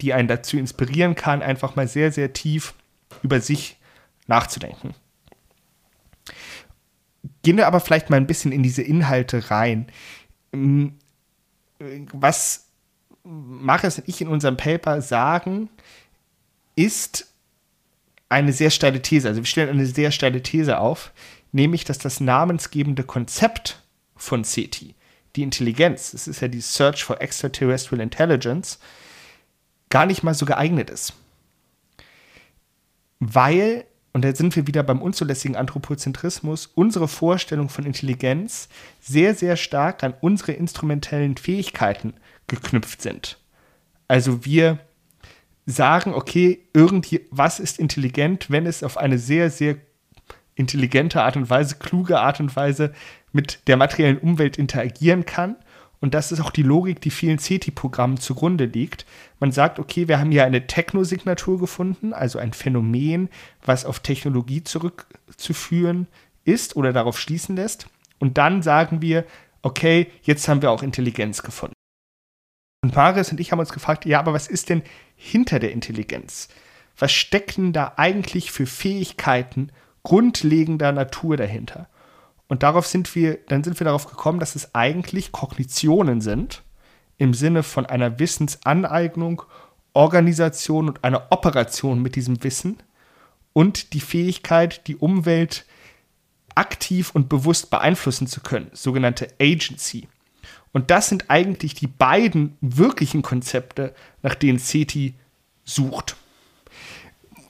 die 0.00 0.12
einen 0.12 0.28
dazu 0.28 0.56
inspirieren 0.56 1.14
kann, 1.14 1.42
einfach 1.42 1.76
mal 1.76 1.88
sehr, 1.88 2.12
sehr 2.12 2.32
tief 2.32 2.74
über 3.22 3.40
sich 3.40 3.76
nachzudenken. 4.26 4.94
Gehen 7.42 7.56
wir 7.56 7.66
aber 7.66 7.80
vielleicht 7.80 8.10
mal 8.10 8.16
ein 8.16 8.26
bisschen 8.26 8.52
in 8.52 8.62
diese 8.62 8.82
Inhalte 8.82 9.50
rein. 9.50 9.86
Ähm, 10.52 10.98
was 12.12 12.66
Marius 13.24 13.98
und 13.98 14.08
ich 14.08 14.20
in 14.20 14.28
unserem 14.28 14.56
Paper 14.56 15.02
sagen, 15.02 15.68
ist, 16.76 17.30
eine 18.30 18.52
sehr 18.52 18.70
steile 18.70 19.02
These. 19.02 19.28
Also 19.28 19.40
wir 19.40 19.46
stellen 19.46 19.68
eine 19.68 19.86
sehr 19.86 20.12
steile 20.12 20.42
These 20.42 20.78
auf, 20.78 21.12
nämlich, 21.52 21.84
dass 21.84 21.98
das 21.98 22.20
namensgebende 22.20 23.02
Konzept 23.02 23.82
von 24.16 24.44
SETI, 24.44 24.94
die 25.36 25.42
Intelligenz, 25.42 26.14
es 26.14 26.28
ist 26.28 26.40
ja 26.40 26.48
die 26.48 26.60
Search 26.60 27.04
for 27.04 27.20
Extraterrestrial 27.20 28.00
Intelligence, 28.00 28.78
gar 29.90 30.06
nicht 30.06 30.22
mal 30.22 30.34
so 30.34 30.46
geeignet 30.46 30.88
ist. 30.88 31.12
Weil, 33.18 33.84
und 34.12 34.24
da 34.24 34.34
sind 34.34 34.56
wir 34.56 34.66
wieder 34.66 34.82
beim 34.82 35.02
unzulässigen 35.02 35.56
Anthropozentrismus, 35.56 36.66
unsere 36.66 37.06
Vorstellung 37.06 37.68
von 37.68 37.84
Intelligenz 37.84 38.68
sehr, 39.00 39.34
sehr 39.34 39.56
stark 39.56 40.02
an 40.02 40.14
unsere 40.20 40.52
instrumentellen 40.52 41.36
Fähigkeiten 41.36 42.14
geknüpft 42.46 43.02
sind. 43.02 43.38
Also 44.08 44.44
wir 44.44 44.78
sagen, 45.66 46.14
okay, 46.14 46.66
irgendwas 46.72 47.60
ist 47.60 47.78
intelligent, 47.78 48.50
wenn 48.50 48.66
es 48.66 48.82
auf 48.82 48.96
eine 48.96 49.18
sehr, 49.18 49.50
sehr 49.50 49.76
intelligente 50.54 51.22
Art 51.22 51.36
und 51.36 51.48
Weise, 51.48 51.76
kluge 51.76 52.18
Art 52.18 52.40
und 52.40 52.54
Weise 52.56 52.92
mit 53.32 53.60
der 53.68 53.76
materiellen 53.76 54.18
Umwelt 54.18 54.58
interagieren 54.58 55.24
kann. 55.24 55.56
Und 56.00 56.14
das 56.14 56.32
ist 56.32 56.40
auch 56.40 56.50
die 56.50 56.62
Logik, 56.62 57.00
die 57.02 57.10
vielen 57.10 57.38
CETI-Programmen 57.38 58.16
zugrunde 58.16 58.64
liegt. 58.64 59.04
Man 59.38 59.52
sagt, 59.52 59.78
okay, 59.78 60.08
wir 60.08 60.18
haben 60.18 60.30
hier 60.30 60.44
eine 60.44 60.66
Technosignatur 60.66 61.60
gefunden, 61.60 62.14
also 62.14 62.38
ein 62.38 62.54
Phänomen, 62.54 63.28
was 63.64 63.84
auf 63.84 64.00
Technologie 64.00 64.64
zurückzuführen 64.64 66.06
ist 66.44 66.74
oder 66.74 66.94
darauf 66.94 67.18
schließen 67.18 67.54
lässt. 67.54 67.86
Und 68.18 68.38
dann 68.38 68.62
sagen 68.62 69.02
wir, 69.02 69.26
okay, 69.62 70.10
jetzt 70.22 70.48
haben 70.48 70.62
wir 70.62 70.70
auch 70.70 70.82
Intelligenz 70.82 71.42
gefunden. 71.42 71.74
Und 72.82 72.96
Marius 72.96 73.30
und 73.30 73.40
ich 73.40 73.52
haben 73.52 73.58
uns 73.58 73.72
gefragt, 73.72 74.06
ja, 74.06 74.18
aber 74.18 74.32
was 74.32 74.48
ist 74.48 74.70
denn 74.70 74.82
hinter 75.16 75.58
der 75.58 75.72
Intelligenz? 75.72 76.48
Was 76.98 77.12
stecken 77.12 77.74
da 77.74 77.94
eigentlich 77.96 78.52
für 78.52 78.66
Fähigkeiten 78.66 79.70
grundlegender 80.02 80.92
Natur 80.92 81.36
dahinter? 81.36 81.90
Und 82.50 82.64
darauf 82.64 82.84
sind 82.84 83.14
wir, 83.14 83.38
dann 83.46 83.62
sind 83.62 83.78
wir 83.78 83.84
darauf 83.84 84.08
gekommen, 84.08 84.40
dass 84.40 84.56
es 84.56 84.74
eigentlich 84.74 85.30
Kognitionen 85.30 86.20
sind, 86.20 86.64
im 87.16 87.32
Sinne 87.32 87.62
von 87.62 87.86
einer 87.86 88.18
Wissensaneignung, 88.18 89.42
Organisation 89.92 90.88
und 90.88 91.04
einer 91.04 91.28
Operation 91.30 92.02
mit 92.02 92.16
diesem 92.16 92.42
Wissen 92.42 92.82
und 93.52 93.92
die 93.92 94.00
Fähigkeit, 94.00 94.88
die 94.88 94.96
Umwelt 94.96 95.64
aktiv 96.56 97.12
und 97.14 97.28
bewusst 97.28 97.70
beeinflussen 97.70 98.26
zu 98.26 98.40
können, 98.40 98.68
sogenannte 98.72 99.28
Agency. 99.40 100.08
Und 100.72 100.90
das 100.90 101.08
sind 101.08 101.30
eigentlich 101.30 101.74
die 101.74 101.86
beiden 101.86 102.56
wirklichen 102.60 103.22
Konzepte, 103.22 103.94
nach 104.22 104.34
denen 104.34 104.58
SETI 104.58 105.14
sucht. 105.64 106.16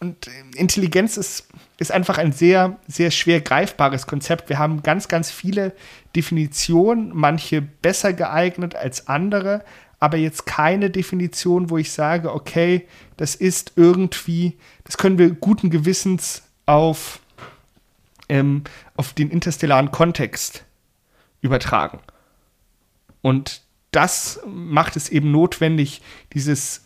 Und 0.01 0.31
Intelligenz 0.55 1.19
ist, 1.19 1.47
ist 1.77 1.93
einfach 1.93 2.17
ein 2.17 2.33
sehr, 2.33 2.79
sehr 2.89 3.11
schwer 3.11 3.43
greifbares 3.43 4.07
Konzept. 4.07 4.49
Wir 4.49 4.59
haben 4.59 4.83
ganz, 4.83 5.09
ganz 5.09 5.31
viele 5.31 5.75
Definitionen, 6.17 7.11
manche 7.15 7.61
besser 7.61 8.15
geeignet 8.15 8.75
als 8.75 9.09
andere, 9.09 9.63
aber 9.99 10.17
jetzt 10.17 10.47
keine 10.47 10.89
Definition, 10.89 11.69
wo 11.69 11.77
ich 11.77 11.93
sage, 11.93 12.33
okay, 12.33 12.89
das 13.19 13.35
ist 13.35 13.73
irgendwie, 13.77 14.57
das 14.85 14.97
können 14.97 15.19
wir 15.19 15.31
guten 15.33 15.69
Gewissens 15.69 16.45
auf, 16.65 17.21
ähm, 18.31 18.65
auf 18.97 19.13
den 19.13 19.31
interstellaren 19.31 19.91
Kontext 19.91 20.65
übertragen. 21.43 22.01
Und 23.21 23.61
das 23.91 24.41
macht 24.47 24.97
es 24.97 25.11
eben 25.11 25.31
notwendig, 25.31 26.01
dieses 26.33 26.85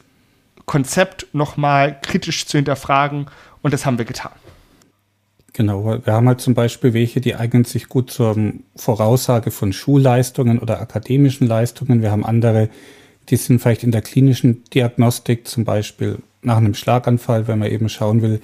Konzept 0.66 1.26
nochmal 1.32 1.98
kritisch 2.00 2.46
zu 2.46 2.58
hinterfragen. 2.58 3.26
Und 3.62 3.72
das 3.72 3.86
haben 3.86 3.98
wir 3.98 4.04
getan. 4.04 4.32
Genau, 5.52 5.84
wir 6.04 6.12
haben 6.12 6.26
halt 6.26 6.40
zum 6.40 6.54
Beispiel 6.54 6.94
welche, 6.94 7.20
die 7.20 7.36
eignen 7.36 7.64
sich 7.64 7.88
gut 7.88 8.10
zur 8.10 8.36
Voraussage 8.74 9.52
von 9.52 9.72
Schulleistungen 9.72 10.58
oder 10.58 10.80
akademischen 10.80 11.46
Leistungen. 11.46 12.02
Wir 12.02 12.10
haben 12.10 12.24
andere, 12.24 12.68
die 13.28 13.36
sind 13.36 13.60
vielleicht 13.60 13.84
in 13.84 13.92
der 13.92 14.02
klinischen 14.02 14.64
Diagnostik, 14.74 15.46
zum 15.46 15.64
Beispiel 15.64 16.18
nach 16.42 16.56
einem 16.56 16.74
Schlaganfall, 16.74 17.46
wenn 17.46 17.60
man 17.60 17.70
eben 17.70 17.88
schauen 17.88 18.20
will, 18.20 18.40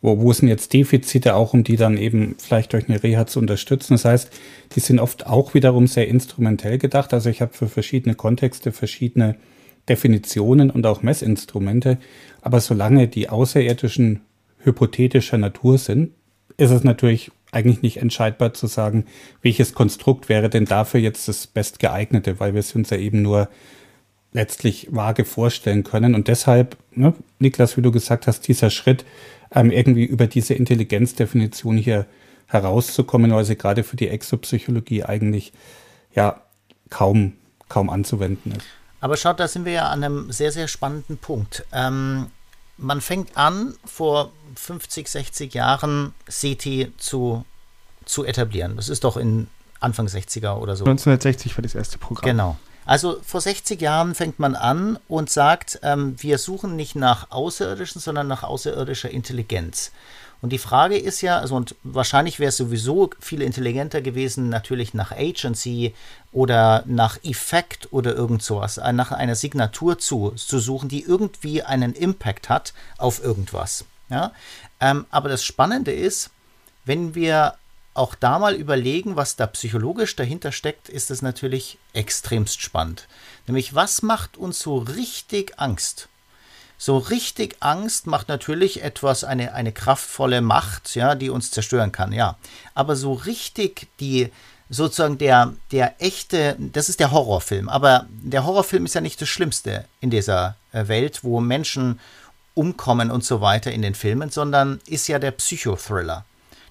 wo, 0.00 0.20
wo 0.20 0.32
sind 0.32 0.46
jetzt 0.46 0.72
Defizite, 0.72 1.34
auch 1.34 1.54
um 1.54 1.64
die 1.64 1.76
dann 1.76 1.96
eben 1.96 2.36
vielleicht 2.38 2.72
durch 2.72 2.88
eine 2.88 3.02
Reha 3.02 3.26
zu 3.26 3.40
unterstützen. 3.40 3.94
Das 3.94 4.04
heißt, 4.04 4.30
die 4.76 4.80
sind 4.80 5.00
oft 5.00 5.26
auch 5.26 5.54
wiederum 5.54 5.88
sehr 5.88 6.06
instrumentell 6.06 6.78
gedacht. 6.78 7.12
Also 7.12 7.30
ich 7.30 7.40
habe 7.40 7.52
für 7.52 7.68
verschiedene 7.68 8.14
Kontexte 8.14 8.70
verschiedene 8.70 9.34
Definitionen 9.88 10.70
und 10.70 10.86
auch 10.86 11.02
Messinstrumente. 11.02 11.98
Aber 12.42 12.60
solange 12.60 13.08
die 13.08 13.28
Außerirdischen 13.28 14.20
hypothetischer 14.58 15.38
Natur 15.38 15.78
sind, 15.78 16.12
ist 16.56 16.70
es 16.70 16.84
natürlich 16.84 17.30
eigentlich 17.52 17.82
nicht 17.82 17.98
entscheidbar 17.98 18.52
zu 18.52 18.66
sagen, 18.66 19.06
welches 19.42 19.74
Konstrukt 19.74 20.28
wäre 20.28 20.50
denn 20.50 20.64
dafür 20.64 21.00
jetzt 21.00 21.28
das 21.28 21.46
bestgeeignete, 21.46 22.40
weil 22.40 22.54
wir 22.54 22.60
es 22.60 22.74
uns 22.74 22.90
ja 22.90 22.96
eben 22.96 23.22
nur 23.22 23.48
letztlich 24.32 24.88
vage 24.90 25.24
vorstellen 25.24 25.84
können. 25.84 26.14
Und 26.14 26.28
deshalb, 26.28 26.76
ne, 26.92 27.14
Niklas, 27.38 27.76
wie 27.76 27.82
du 27.82 27.92
gesagt 27.92 28.26
hast, 28.26 28.48
dieser 28.48 28.70
Schritt, 28.70 29.04
ähm, 29.54 29.70
irgendwie 29.70 30.04
über 30.04 30.26
diese 30.26 30.54
Intelligenzdefinition 30.54 31.76
hier 31.76 32.06
herauszukommen, 32.46 33.32
weil 33.32 33.44
sie 33.44 33.56
gerade 33.56 33.84
für 33.84 33.96
die 33.96 34.08
Exopsychologie 34.08 35.04
eigentlich 35.04 35.52
ja 36.14 36.42
kaum, 36.90 37.34
kaum 37.68 37.88
anzuwenden 37.88 38.52
ist. 38.52 38.66
Aber 39.04 39.18
schaut, 39.18 39.38
da 39.38 39.48
sind 39.48 39.66
wir 39.66 39.72
ja 39.72 39.88
an 39.90 40.02
einem 40.02 40.32
sehr, 40.32 40.50
sehr 40.50 40.66
spannenden 40.66 41.18
Punkt. 41.18 41.66
Ähm, 41.72 42.30
man 42.78 43.02
fängt 43.02 43.36
an, 43.36 43.74
vor 43.84 44.32
50, 44.54 45.08
60 45.08 45.52
Jahren 45.52 46.14
SETI 46.26 46.90
zu, 46.96 47.44
zu 48.06 48.24
etablieren. 48.24 48.76
Das 48.76 48.88
ist 48.88 49.04
doch 49.04 49.18
in 49.18 49.48
Anfang 49.78 50.06
60er 50.06 50.54
oder 50.54 50.74
so. 50.74 50.86
1960 50.86 51.54
war 51.54 51.60
das 51.60 51.74
erste 51.74 51.98
Programm. 51.98 52.24
Genau. 52.24 52.56
Also 52.86 53.20
vor 53.22 53.42
60 53.42 53.78
Jahren 53.78 54.14
fängt 54.14 54.38
man 54.38 54.54
an 54.54 54.98
und 55.06 55.28
sagt, 55.28 55.80
ähm, 55.82 56.16
wir 56.22 56.38
suchen 56.38 56.74
nicht 56.74 56.96
nach 56.96 57.30
Außerirdischen, 57.30 58.00
sondern 58.00 58.26
nach 58.26 58.42
außerirdischer 58.42 59.10
Intelligenz. 59.10 59.92
Und 60.44 60.50
die 60.50 60.58
Frage 60.58 60.98
ist 60.98 61.22
ja, 61.22 61.38
also 61.38 61.56
und 61.56 61.74
wahrscheinlich 61.84 62.38
wäre 62.38 62.50
es 62.50 62.58
sowieso 62.58 63.08
viel 63.18 63.40
intelligenter 63.40 64.02
gewesen, 64.02 64.50
natürlich 64.50 64.92
nach 64.92 65.10
Agency 65.10 65.94
oder 66.32 66.84
nach 66.84 67.16
Effekt 67.24 67.90
oder 67.94 68.14
irgend 68.14 68.42
sowas, 68.42 68.76
äh, 68.76 68.92
nach 68.92 69.10
einer 69.10 69.36
Signatur 69.36 69.98
zu, 69.98 70.32
zu 70.32 70.58
suchen, 70.58 70.90
die 70.90 71.00
irgendwie 71.00 71.62
einen 71.62 71.94
Impact 71.94 72.50
hat 72.50 72.74
auf 72.98 73.24
irgendwas. 73.24 73.86
Ja? 74.10 74.32
Ähm, 74.82 75.06
aber 75.08 75.30
das 75.30 75.42
Spannende 75.42 75.92
ist, 75.92 76.28
wenn 76.84 77.14
wir 77.14 77.54
auch 77.94 78.14
da 78.14 78.38
mal 78.38 78.54
überlegen, 78.54 79.16
was 79.16 79.36
da 79.36 79.46
psychologisch 79.46 80.14
dahinter 80.14 80.52
steckt, 80.52 80.90
ist 80.90 81.10
es 81.10 81.22
natürlich 81.22 81.78
extremst 81.94 82.60
spannend. 82.60 83.08
Nämlich, 83.46 83.74
was 83.74 84.02
macht 84.02 84.36
uns 84.36 84.58
so 84.58 84.76
richtig 84.76 85.58
Angst? 85.58 86.10
So 86.78 86.98
richtig 86.98 87.56
Angst 87.60 88.06
macht 88.06 88.28
natürlich 88.28 88.82
etwas, 88.82 89.24
eine, 89.24 89.54
eine 89.54 89.72
kraftvolle 89.72 90.40
Macht, 90.40 90.94
ja, 90.94 91.14
die 91.14 91.30
uns 91.30 91.50
zerstören 91.50 91.92
kann, 91.92 92.12
ja. 92.12 92.36
Aber 92.74 92.96
so 92.96 93.12
richtig 93.12 93.88
die, 94.00 94.30
sozusagen 94.68 95.18
der, 95.18 95.54
der 95.70 95.94
echte, 96.02 96.56
das 96.58 96.88
ist 96.88 97.00
der 97.00 97.12
Horrorfilm, 97.12 97.68
aber 97.68 98.06
der 98.10 98.44
Horrorfilm 98.44 98.84
ist 98.84 98.94
ja 98.94 99.00
nicht 99.00 99.20
das 99.20 99.28
Schlimmste 99.28 99.84
in 100.00 100.10
dieser 100.10 100.56
äh, 100.72 100.88
Welt, 100.88 101.22
wo 101.22 101.40
Menschen 101.40 102.00
umkommen 102.54 103.10
und 103.10 103.24
so 103.24 103.40
weiter 103.40 103.72
in 103.72 103.82
den 103.82 103.94
Filmen, 103.94 104.30
sondern 104.30 104.80
ist 104.86 105.08
ja 105.08 105.18
der 105.18 105.32
Psychothriller. 105.32 106.24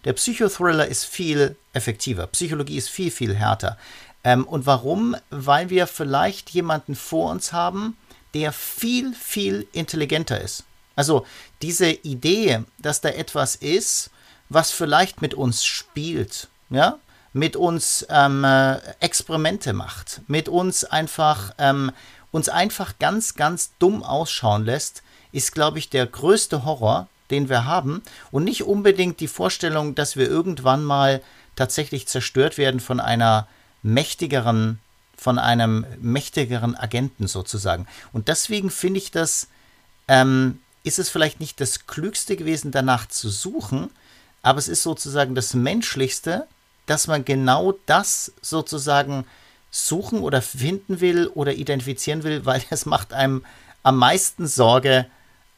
Der 0.06 0.14
Psychothriller 0.14 0.88
ist 0.88 1.06
viel 1.06 1.56
effektiver. 1.74 2.28
Psychologie 2.28 2.78
ist 2.78 2.90
viel, 2.90 3.12
viel 3.12 3.36
härter. 3.36 3.78
Ähm, 4.24 4.46
und 4.46 4.66
warum? 4.66 5.16
Weil 5.30 5.70
wir 5.70 5.88
vielleicht 5.88 6.50
jemanden 6.50 6.96
vor 6.96 7.32
uns 7.32 7.54
haben, 7.54 7.98
der 8.34 8.52
viel, 8.52 9.14
viel 9.14 9.68
intelligenter 9.74 10.40
ist. 10.42 10.64
Also 10.96 11.26
diese 11.62 11.90
Idee, 11.90 12.64
dass 12.78 13.02
da 13.02 13.10
etwas 13.10 13.56
ist, 13.56 14.10
was 14.50 14.72
vielleicht 14.72 15.22
mit 15.22 15.34
uns 15.34 15.66
spielt, 15.66 16.48
ja, 16.70 17.00
mit 17.34 17.56
uns 17.56 18.06
ähm, 18.10 18.44
äh, 18.44 18.78
Experimente 19.00 19.74
macht, 19.74 20.22
mit 20.28 20.48
uns 20.50 20.84
einfach, 20.84 21.54
ähm, 21.58 21.92
uns 22.32 22.50
einfach 22.50 23.00
ganz, 23.00 23.36
ganz 23.36 23.72
dumm 23.80 24.04
ausschauen 24.04 24.66
lässt, 24.66 25.02
ist, 25.32 25.52
glaube 25.54 25.80
ich, 25.80 25.90
der 25.90 26.06
größte 26.06 26.64
Horror, 26.64 27.08
den 27.32 27.50
wir 27.50 27.66
haben 27.66 28.04
und 28.32 28.44
nicht 28.44 28.64
unbedingt 28.64 29.20
die 29.20 29.28
Vorstellung, 29.28 29.96
dass 29.96 30.16
wir 30.16 30.28
irgendwann 30.28 30.84
mal 30.84 31.22
tatsächlich 31.56 32.08
zerstört 32.08 32.58
werden 32.58 32.80
von 32.80 33.00
einer 33.00 33.48
mächtigeren, 33.82 34.80
von 35.18 35.40
einem 35.40 35.86
mächtigeren 36.02 36.76
Agenten 36.76 37.28
sozusagen. 37.28 37.88
Und 38.12 38.28
deswegen 38.28 38.70
finde 38.70 39.00
ich 39.00 39.12
das, 39.12 39.48
ähm, 40.08 40.60
ist 40.84 41.00
es 41.00 41.10
vielleicht 41.10 41.40
nicht 41.40 41.62
das 41.62 41.88
Klügste 41.88 42.36
gewesen, 42.36 42.72
danach 42.72 43.08
zu 43.08 43.30
suchen, 43.30 43.90
aber 44.42 44.60
es 44.60 44.68
ist 44.68 44.84
sozusagen 44.84 45.36
das 45.36 45.54
Menschlichste, 45.54 46.48
dass 46.86 47.08
man 47.08 47.24
genau 47.24 47.74
das 47.86 48.34
sozusagen 48.42 49.26
suchen 49.72 50.20
oder 50.20 50.42
finden 50.42 51.00
will 51.00 51.28
oder 51.28 51.54
identifizieren 51.54 52.24
will, 52.24 52.46
weil 52.46 52.62
es 52.70 52.86
macht 52.86 53.14
einem 53.14 53.46
am 53.84 53.98
meisten 53.98 54.48
Sorge 54.48 55.06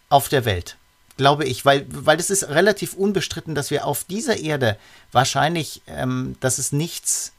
auf 0.10 0.30
der 0.30 0.46
Welt 0.46 0.78
glaube 1.18 1.46
ich, 1.46 1.66
weil, 1.66 1.86
weil 1.90 2.18
das 2.18 2.30
ist 2.30 2.50
relativ 2.50 2.94
unbestritten, 2.94 3.56
dass 3.56 3.72
wir 3.72 3.86
auf 3.86 4.04
dieser 4.04 4.38
Erde 4.38 4.78
wahrscheinlich, 5.12 5.82
ähm, 5.88 6.36
dass 6.40 6.58
es 6.58 6.72
nichts 6.72 7.32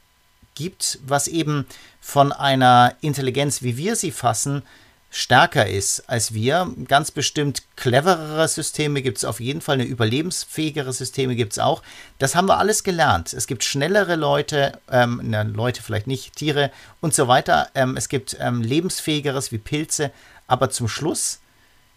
gibt, 0.57 0.99
was 1.05 1.27
eben 1.27 1.65
von 2.01 2.31
einer 2.31 2.95
Intelligenz, 3.01 3.61
wie 3.61 3.77
wir 3.77 3.95
sie 3.95 4.11
fassen, 4.11 4.63
stärker 5.09 5.67
ist 5.67 6.09
als 6.09 6.33
wir. 6.33 6.73
Ganz 6.87 7.11
bestimmt 7.11 7.63
cleverere 7.75 8.47
Systeme 8.47 9.01
gibt 9.01 9.19
es 9.19 9.25
auf 9.25 9.39
jeden 9.39 9.61
Fall, 9.61 9.75
eine 9.75 9.85
überlebensfähigere 9.85 10.91
Systeme 10.91 11.35
gibt 11.35 11.53
es 11.53 11.59
auch. 11.59 11.81
Das 12.17 12.35
haben 12.35 12.47
wir 12.47 12.57
alles 12.57 12.83
gelernt. 12.83 13.33
Es 13.33 13.47
gibt 13.47 13.63
schnellere 13.63 14.15
Leute, 14.15 14.79
ähm, 14.91 15.21
na, 15.23 15.43
Leute 15.43 15.81
vielleicht 15.81 16.07
nicht, 16.07 16.35
Tiere 16.35 16.71
und 17.01 17.13
so 17.13 17.27
weiter. 17.27 17.69
Ähm, 17.75 17.95
es 17.95 18.09
gibt 18.09 18.35
ähm, 18.39 18.61
lebensfähigeres 18.61 19.51
wie 19.51 19.59
Pilze, 19.59 20.11
aber 20.47 20.69
zum 20.69 20.87
Schluss 20.87 21.39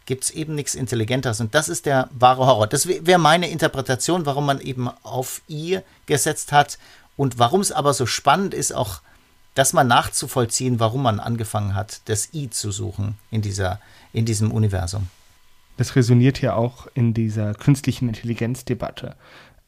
gibt 0.06 0.24
es 0.24 0.30
eben 0.30 0.54
nichts 0.54 0.74
Intelligentes. 0.74 1.40
Und 1.40 1.54
das 1.54 1.68
ist 1.68 1.86
der 1.86 2.08
wahre 2.12 2.46
Horror. 2.46 2.66
Das 2.66 2.88
wäre 2.88 3.18
meine 3.18 3.48
Interpretation, 3.48 4.26
warum 4.26 4.44
man 4.44 4.60
eben 4.60 4.88
auf 5.02 5.40
I 5.48 5.80
gesetzt 6.06 6.52
hat 6.52 6.78
und 7.20 7.38
warum 7.38 7.60
es 7.60 7.70
aber 7.70 7.92
so 7.92 8.06
spannend 8.06 8.54
ist, 8.54 8.72
auch 8.72 9.02
das 9.52 9.74
mal 9.74 9.84
nachzuvollziehen, 9.84 10.80
warum 10.80 11.02
man 11.02 11.20
angefangen 11.20 11.74
hat, 11.74 12.00
das 12.06 12.32
I 12.32 12.48
zu 12.48 12.72
suchen 12.72 13.18
in, 13.30 13.42
dieser, 13.42 13.78
in 14.14 14.24
diesem 14.24 14.50
Universum. 14.50 15.08
Das 15.76 15.96
resoniert 15.96 16.40
ja 16.40 16.54
auch 16.54 16.86
in 16.94 17.12
dieser 17.12 17.52
künstlichen 17.52 18.08
Intelligenzdebatte. 18.08 19.16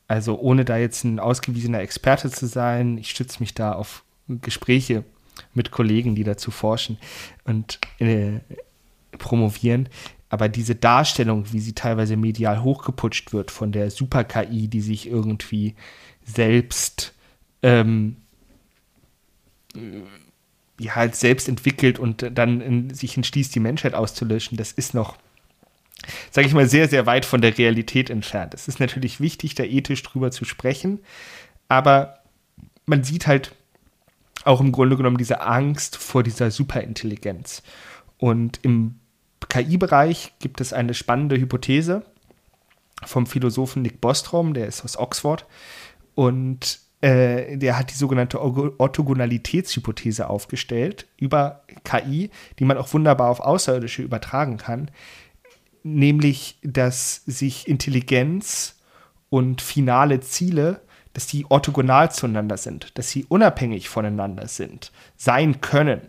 Also 0.08 0.38
ohne 0.38 0.64
da 0.64 0.78
jetzt 0.78 1.04
ein 1.04 1.20
ausgewiesener 1.20 1.80
Experte 1.80 2.30
zu 2.30 2.46
sein, 2.46 2.96
ich 2.96 3.10
stütze 3.10 3.40
mich 3.40 3.52
da 3.52 3.72
auf 3.74 4.02
Gespräche 4.28 5.04
mit 5.52 5.70
Kollegen, 5.70 6.14
die 6.14 6.24
dazu 6.24 6.50
forschen 6.50 6.96
und 7.44 7.80
äh, 7.98 8.38
promovieren. 9.18 9.90
Aber 10.30 10.48
diese 10.48 10.74
Darstellung, 10.74 11.52
wie 11.52 11.60
sie 11.60 11.74
teilweise 11.74 12.16
medial 12.16 12.62
hochgeputscht 12.62 13.34
wird 13.34 13.50
von 13.50 13.72
der 13.72 13.90
Super-KI, 13.90 14.68
die 14.68 14.80
sich 14.80 15.06
irgendwie 15.06 15.74
selbst 16.24 17.12
ähm, 17.62 18.16
ja, 20.78 20.94
halt 20.94 21.16
selbst 21.16 21.48
entwickelt 21.48 21.98
und 21.98 22.26
dann 22.36 22.60
in, 22.60 22.94
sich 22.94 23.16
entschließt, 23.16 23.54
die 23.54 23.60
Menschheit 23.60 23.94
auszulöschen, 23.94 24.56
das 24.56 24.72
ist 24.72 24.94
noch, 24.94 25.16
sage 26.30 26.46
ich 26.46 26.54
mal, 26.54 26.68
sehr, 26.68 26.88
sehr 26.88 27.06
weit 27.06 27.24
von 27.24 27.40
der 27.40 27.56
Realität 27.56 28.10
entfernt. 28.10 28.54
Es 28.54 28.68
ist 28.68 28.80
natürlich 28.80 29.20
wichtig, 29.20 29.54
da 29.54 29.64
ethisch 29.64 30.02
drüber 30.02 30.30
zu 30.30 30.44
sprechen, 30.44 31.00
aber 31.68 32.18
man 32.86 33.04
sieht 33.04 33.26
halt 33.26 33.54
auch 34.44 34.60
im 34.60 34.72
Grunde 34.72 34.96
genommen 34.96 35.18
diese 35.18 35.40
Angst 35.40 35.96
vor 35.96 36.22
dieser 36.22 36.50
Superintelligenz. 36.50 37.62
Und 38.18 38.58
im 38.62 38.98
KI-Bereich 39.48 40.32
gibt 40.38 40.60
es 40.60 40.72
eine 40.72 40.94
spannende 40.94 41.36
Hypothese 41.36 42.04
vom 43.04 43.26
Philosophen 43.26 43.82
Nick 43.82 44.00
Bostrom, 44.00 44.54
der 44.54 44.66
ist 44.66 44.84
aus 44.84 44.96
Oxford. 44.96 45.46
Und 46.14 46.80
äh, 47.02 47.58
der 47.58 47.78
hat 47.78 47.90
die 47.90 47.96
sogenannte 47.96 48.40
Orthogonalitätshypothese 48.40 50.30
aufgestellt 50.30 51.08
über 51.18 51.64
KI, 51.84 52.30
die 52.58 52.64
man 52.64 52.78
auch 52.78 52.92
wunderbar 52.94 53.28
auf 53.28 53.40
Außerirdische 53.40 54.02
übertragen 54.02 54.56
kann. 54.56 54.88
Nämlich, 55.82 56.58
dass 56.62 57.24
sich 57.26 57.66
Intelligenz 57.66 58.78
und 59.30 59.62
finale 59.62 60.20
Ziele, 60.20 60.80
dass 61.12 61.26
die 61.26 61.44
orthogonal 61.50 62.12
zueinander 62.12 62.56
sind, 62.56 62.96
dass 62.96 63.10
sie 63.10 63.24
unabhängig 63.28 63.88
voneinander 63.88 64.46
sind, 64.46 64.92
sein 65.16 65.60
können. 65.60 66.02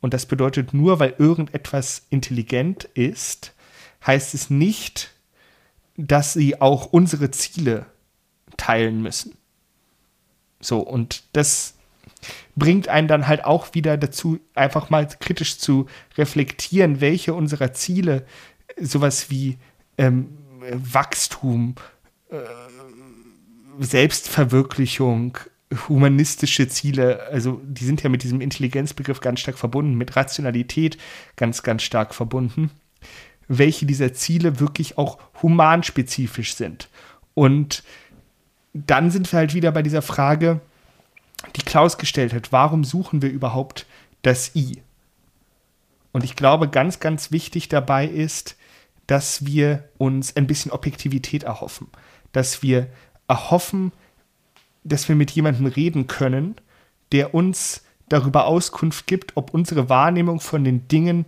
Und 0.00 0.12
das 0.12 0.26
bedeutet, 0.26 0.74
nur 0.74 0.98
weil 0.98 1.14
irgendetwas 1.18 2.04
intelligent 2.10 2.84
ist, 2.94 3.54
heißt 4.04 4.34
es 4.34 4.50
nicht, 4.50 5.12
dass 5.96 6.32
sie 6.32 6.60
auch 6.60 6.86
unsere 6.86 7.30
Ziele 7.30 7.86
teilen 8.56 9.02
müssen. 9.02 9.36
So, 10.62 10.78
und 10.78 11.24
das 11.34 11.74
bringt 12.56 12.88
einen 12.88 13.08
dann 13.08 13.26
halt 13.26 13.44
auch 13.44 13.74
wieder 13.74 13.96
dazu, 13.98 14.38
einfach 14.54 14.88
mal 14.88 15.06
kritisch 15.20 15.58
zu 15.58 15.86
reflektieren, 16.16 17.00
welche 17.00 17.34
unserer 17.34 17.72
Ziele, 17.72 18.24
sowas 18.80 19.28
wie 19.28 19.58
ähm, 19.98 20.38
Wachstum, 20.60 21.74
äh, 22.30 22.36
Selbstverwirklichung, 23.80 25.38
humanistische 25.88 26.68
Ziele, 26.68 27.26
also 27.30 27.60
die 27.64 27.84
sind 27.84 28.02
ja 28.02 28.10
mit 28.10 28.22
diesem 28.22 28.40
Intelligenzbegriff 28.40 29.20
ganz 29.20 29.40
stark 29.40 29.58
verbunden, 29.58 29.94
mit 29.94 30.14
Rationalität 30.16 30.98
ganz, 31.36 31.62
ganz 31.62 31.82
stark 31.82 32.14
verbunden, 32.14 32.70
welche 33.48 33.86
dieser 33.86 34.12
Ziele 34.12 34.60
wirklich 34.60 34.98
auch 34.98 35.18
humanspezifisch 35.42 36.54
sind. 36.54 36.88
Und 37.34 37.82
dann 38.72 39.10
sind 39.10 39.30
wir 39.32 39.38
halt 39.38 39.54
wieder 39.54 39.72
bei 39.72 39.82
dieser 39.82 40.02
Frage, 40.02 40.60
die 41.56 41.62
Klaus 41.62 41.98
gestellt 41.98 42.32
hat, 42.32 42.52
warum 42.52 42.84
suchen 42.84 43.22
wir 43.22 43.30
überhaupt 43.30 43.86
das 44.22 44.54
I? 44.54 44.82
Und 46.12 46.24
ich 46.24 46.36
glaube, 46.36 46.68
ganz, 46.68 47.00
ganz 47.00 47.32
wichtig 47.32 47.68
dabei 47.68 48.06
ist, 48.06 48.56
dass 49.06 49.44
wir 49.44 49.88
uns 49.98 50.36
ein 50.36 50.46
bisschen 50.46 50.70
Objektivität 50.70 51.42
erhoffen, 51.42 51.88
dass 52.32 52.62
wir 52.62 52.88
erhoffen, 53.28 53.92
dass 54.84 55.08
wir 55.08 55.16
mit 55.16 55.30
jemandem 55.30 55.66
reden 55.66 56.06
können, 56.06 56.56
der 57.12 57.34
uns 57.34 57.82
darüber 58.08 58.46
Auskunft 58.46 59.06
gibt, 59.06 59.36
ob 59.36 59.54
unsere 59.54 59.88
Wahrnehmung 59.88 60.40
von 60.40 60.64
den 60.64 60.86
Dingen 60.88 61.24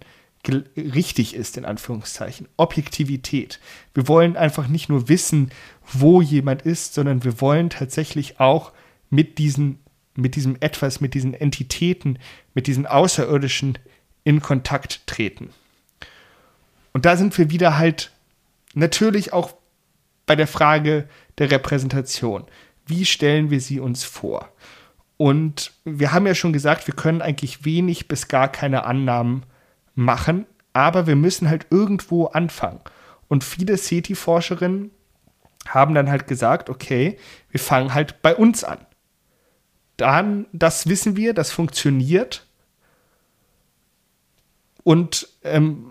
richtig 0.77 1.35
ist, 1.35 1.57
in 1.57 1.65
Anführungszeichen. 1.65 2.49
Objektivität. 2.57 3.61
Wir 3.95 4.09
wollen 4.09 4.37
einfach 4.37 4.69
nicht 4.69 4.89
nur 4.89 5.09
wissen, 5.09 5.51
wo 5.93 6.21
jemand 6.21 6.63
ist, 6.63 6.95
sondern 6.95 7.25
wir 7.25 7.41
wollen 7.41 7.71
tatsächlich 7.71 8.41
auch 8.41 8.73
mit 9.11 9.39
diesen, 9.39 9.79
mit 10.15 10.37
diesem 10.37 10.57
etwas, 10.61 11.01
mit 11.01 11.15
diesen 11.15 11.35
Entitäten, 11.35 12.19
mit 12.55 12.67
diesen 12.67 12.87
Außerirdischen 12.87 13.79
in 14.25 14.41
Kontakt 14.41 15.07
treten. 15.07 15.51
Und 16.93 17.05
da 17.05 17.17
sind 17.17 17.37
wir 17.39 17.51
wieder 17.51 17.79
halt 17.79 18.13
natürlich 18.75 19.33
auch 19.33 19.55
bei 20.27 20.37
der 20.37 20.47
Frage 20.47 21.09
der 21.39 21.51
Repräsentation. 21.51 22.45
Wie 22.87 23.05
stellen 23.05 23.51
wir 23.51 23.61
sie 23.61 23.81
uns 23.81 24.05
vor? 24.05 24.49
Und 25.17 25.73
wir 25.85 26.13
haben 26.13 26.27
ja 26.27 26.35
schon 26.35 26.53
gesagt, 26.53 26.87
wir 26.87 26.95
können 26.95 27.23
eigentlich 27.23 27.65
wenig 27.65 28.09
bis 28.09 28.29
gar 28.29 28.49
keine 28.51 28.85
Annahmen 28.85 29.45
machen, 29.95 30.47
aber 30.73 31.07
wir 31.07 31.17
müssen 31.17 31.49
halt 31.49 31.67
irgendwo 31.71 32.27
anfangen. 32.27 32.81
Und 33.29 33.45
viele 33.45 33.77
SETI-Forscherinnen 33.77 34.91
haben 35.69 35.95
dann 35.95 36.11
halt 36.11 36.27
gesagt, 36.27 36.69
okay, 36.69 37.19
wir 37.51 37.61
fangen 37.61 37.95
halt 37.95 38.21
bei 38.23 38.35
uns 38.35 38.65
an. 38.65 38.79
Dann, 39.97 40.47
das 40.53 40.89
wissen 40.89 41.17
wir, 41.17 41.35
das 41.35 41.53
funktioniert. 41.53 42.47
Und 44.83 45.29
ähm, 45.43 45.87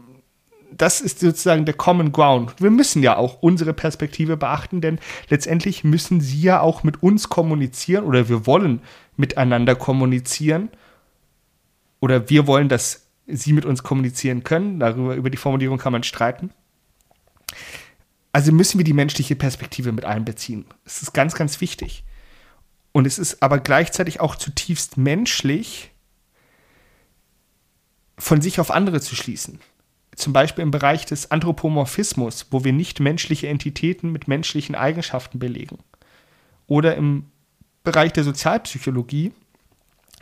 das 0.78 1.02
ist 1.02 1.20
sozusagen 1.20 1.66
der 1.66 1.74
Common 1.74 2.12
Ground. 2.12 2.56
Wir 2.60 2.72
müssen 2.72 3.04
ja 3.04 3.18
auch 3.18 3.42
unsere 3.42 3.74
Perspektive 3.74 4.38
beachten, 4.38 4.82
denn 4.82 5.00
letztendlich 5.30 5.84
müssen 5.84 6.22
sie 6.22 6.42
ja 6.42 6.62
auch 6.62 6.84
mit 6.84 7.04
uns 7.04 7.30
kommunizieren 7.30 8.06
oder 8.06 8.30
wir 8.30 8.46
wollen 8.46 8.82
miteinander 9.16 9.76
kommunizieren 9.76 10.70
oder 12.00 12.30
wir 12.30 12.48
wollen, 12.48 12.70
dass 12.70 13.03
sie 13.28 13.54
mit 13.54 13.66
uns 13.66 13.84
kommunizieren 13.84 14.44
können. 14.44 14.80
Darüber, 14.80 15.16
über 15.16 15.30
die 15.30 15.38
Formulierung 15.38 15.78
kann 15.78 15.94
man 15.94 16.04
streiten. 16.04 16.52
Also 18.32 18.52
müssen 18.52 18.78
wir 18.80 18.86
die 18.86 18.94
menschliche 18.94 19.36
Perspektive 19.36 19.92
mit 19.92 20.06
einbeziehen. 20.06 20.66
Das 20.84 21.02
ist 21.02 21.14
ganz, 21.14 21.36
ganz 21.36 21.62
wichtig. 21.62 22.04
Und 22.92 23.06
es 23.06 23.20
ist 23.20 23.42
aber 23.44 23.60
gleichzeitig 23.60 24.20
auch 24.20 24.36
zutiefst 24.36 24.98
menschlich, 24.98 25.92
von 28.18 28.42
sich 28.42 28.60
auf 28.60 28.72
andere 28.72 29.02
zu 29.02 29.16
schließen 29.16 29.60
zum 30.16 30.34
Beispiel 30.34 30.64
im 30.64 30.72
Bereich 30.72 31.06
des 31.06 31.32
Anthropomorphismus, 31.32 32.48
wo 32.52 32.64
wir 32.64 32.74
nicht 32.74 33.00
menschliche 33.00 33.48
Entitäten 33.48 34.12
mit 34.12 34.28
menschlichen 34.28 34.76
Eigenschaften 34.76 35.40
belegen. 35.40 35.80
Oder 36.68 36.96
im 36.96 37.26
Bereich 37.84 38.14
der 38.14 38.24
Sozialpsychologie, 38.24 39.32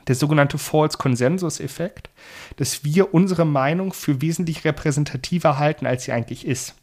der 0.08 0.16
sogenannte 0.16 0.58
False 0.58 0.98
Consensus 0.98 1.60
Effekt, 1.60 2.10
dass 2.58 2.84
wir 2.84 3.14
unsere 3.14 3.46
Meinung 3.46 3.94
für 3.94 4.22
wesentlich 4.22 4.66
repräsentativer 4.66 5.58
halten, 5.58 5.86
als 5.86 6.06
sie 6.06 6.12
eigentlich 6.12 6.46
ist. 6.46 6.76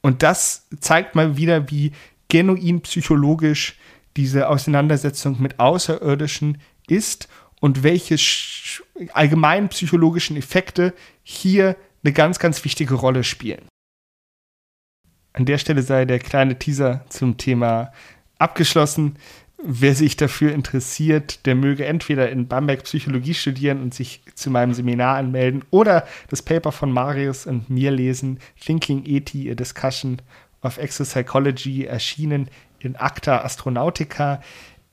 Und 0.00 0.22
das 0.22 0.66
zeigt 0.80 1.14
mal 1.14 1.36
wieder, 1.36 1.70
wie 1.70 1.92
genuin 2.28 2.80
psychologisch 2.82 3.78
diese 4.16 4.48
Auseinandersetzung 4.48 5.40
mit 5.40 5.58
Außerirdischen 5.58 6.58
ist 6.88 7.28
und 7.60 7.82
welche 7.82 8.16
allgemeinen 9.12 9.68
psychologischen 9.68 10.36
Effekte 10.36 10.94
hier 11.22 11.76
eine 12.02 12.12
ganz, 12.12 12.38
ganz 12.38 12.64
wichtige 12.64 12.94
Rolle 12.94 13.22
spielen. 13.22 13.68
An 15.32 15.46
der 15.46 15.58
Stelle 15.58 15.82
sei 15.82 16.04
der 16.04 16.18
kleine 16.18 16.58
Teaser 16.58 17.04
zum 17.08 17.38
Thema 17.38 17.92
abgeschlossen. 18.38 19.16
Wer 19.64 19.94
sich 19.94 20.16
dafür 20.16 20.52
interessiert, 20.52 21.46
der 21.46 21.54
möge 21.54 21.86
entweder 21.86 22.28
in 22.30 22.48
Bamberg 22.48 22.82
Psychologie 22.82 23.34
studieren 23.34 23.80
und 23.80 23.94
sich 23.94 24.22
zu 24.34 24.50
meinem 24.50 24.74
Seminar 24.74 25.16
anmelden 25.16 25.64
oder 25.70 26.04
das 26.28 26.42
Paper 26.42 26.72
von 26.72 26.90
Marius 26.90 27.46
und 27.46 27.70
mir 27.70 27.92
lesen, 27.92 28.40
Thinking 28.60 29.04
ET, 29.06 29.32
a 29.34 29.54
Discussion 29.54 30.20
of 30.62 30.78
Exopsychology, 30.78 31.84
erschienen 31.84 32.48
in 32.80 32.96
Acta 32.96 33.44
Astronautica 33.44 34.40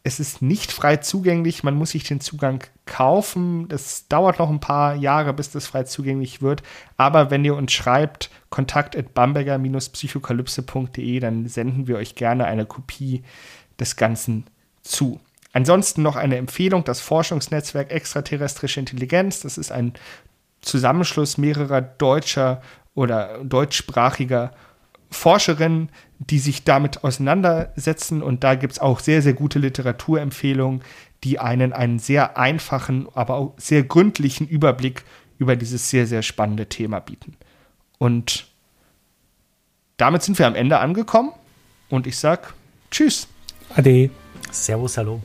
es 0.03 0.19
ist 0.19 0.41
nicht 0.41 0.71
frei 0.71 0.97
zugänglich, 0.97 1.63
man 1.63 1.75
muss 1.75 1.91
sich 1.91 2.03
den 2.03 2.19
Zugang 2.21 2.63
kaufen. 2.85 3.67
Das 3.67 4.07
dauert 4.07 4.39
noch 4.39 4.49
ein 4.49 4.61
paar 4.61 4.95
Jahre, 4.95 5.33
bis 5.33 5.51
das 5.51 5.67
frei 5.67 5.83
zugänglich 5.83 6.41
wird. 6.41 6.63
Aber 6.97 7.29
wenn 7.31 7.43
ihr 7.43 7.55
uns 7.55 7.73
schreibt, 7.73 8.29
kontakt 8.49 8.95
at 8.95 9.13
bamberger-psychokalypse.de, 9.13 11.19
dann 11.19 11.47
senden 11.47 11.87
wir 11.87 11.97
euch 11.97 12.15
gerne 12.15 12.45
eine 12.45 12.65
Kopie 12.65 13.23
des 13.79 13.97
Ganzen 13.97 14.45
zu. 14.81 15.19
Ansonsten 15.51 16.01
noch 16.01 16.15
eine 16.15 16.37
Empfehlung, 16.37 16.83
das 16.83 17.01
Forschungsnetzwerk 17.01 17.91
Extraterrestrische 17.91 18.79
Intelligenz. 18.79 19.41
Das 19.41 19.57
ist 19.57 19.71
ein 19.71 19.93
Zusammenschluss 20.61 21.37
mehrerer 21.37 21.81
deutscher 21.81 22.61
oder 22.93 23.43
deutschsprachiger 23.43 24.51
Forscherinnen, 25.09 25.89
die 26.19 26.39
sich 26.39 26.63
damit 26.63 27.03
auseinandersetzen. 27.03 28.21
Und 28.21 28.43
da 28.43 28.55
gibt 28.55 28.73
es 28.73 28.79
auch 28.79 28.99
sehr, 28.99 29.21
sehr 29.21 29.33
gute 29.33 29.59
Literaturempfehlungen, 29.59 30.81
die 31.23 31.39
einen 31.39 31.73
einen 31.73 31.99
sehr 31.99 32.37
einfachen, 32.37 33.07
aber 33.13 33.35
auch 33.35 33.53
sehr 33.57 33.83
gründlichen 33.83 34.47
Überblick 34.47 35.03
über 35.37 35.55
dieses 35.55 35.89
sehr, 35.89 36.05
sehr 36.05 36.21
spannende 36.21 36.67
Thema 36.67 36.99
bieten. 36.99 37.35
Und 37.97 38.47
damit 39.97 40.23
sind 40.23 40.37
wir 40.37 40.47
am 40.47 40.55
Ende 40.55 40.79
angekommen. 40.79 41.31
Und 41.89 42.05
ich 42.05 42.17
sag 42.17 42.53
Tschüss. 42.91 43.27
Ade. 43.75 44.09
Servus, 44.51 44.97
hallo. 44.97 45.21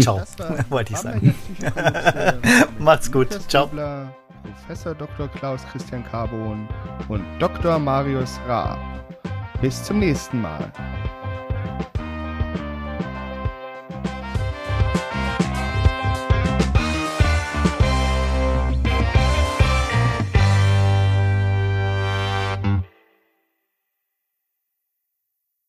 Ciao, 0.00 0.22
wollte 0.70 0.92
ich 0.92 0.98
sagen. 0.98 1.34
Macht's 2.78 3.10
gut. 3.10 3.28
Ciao. 3.48 3.70
Professor 4.42 4.94
Dr. 4.94 5.28
Klaus 5.28 5.62
Christian 5.70 6.04
Carbon 6.04 6.68
und 7.08 7.24
Dr. 7.38 7.78
Marius 7.78 8.38
Ra. 8.46 8.76
Bis 9.60 9.82
zum 9.82 10.00
nächsten 10.00 10.42
Mal. 10.42 10.70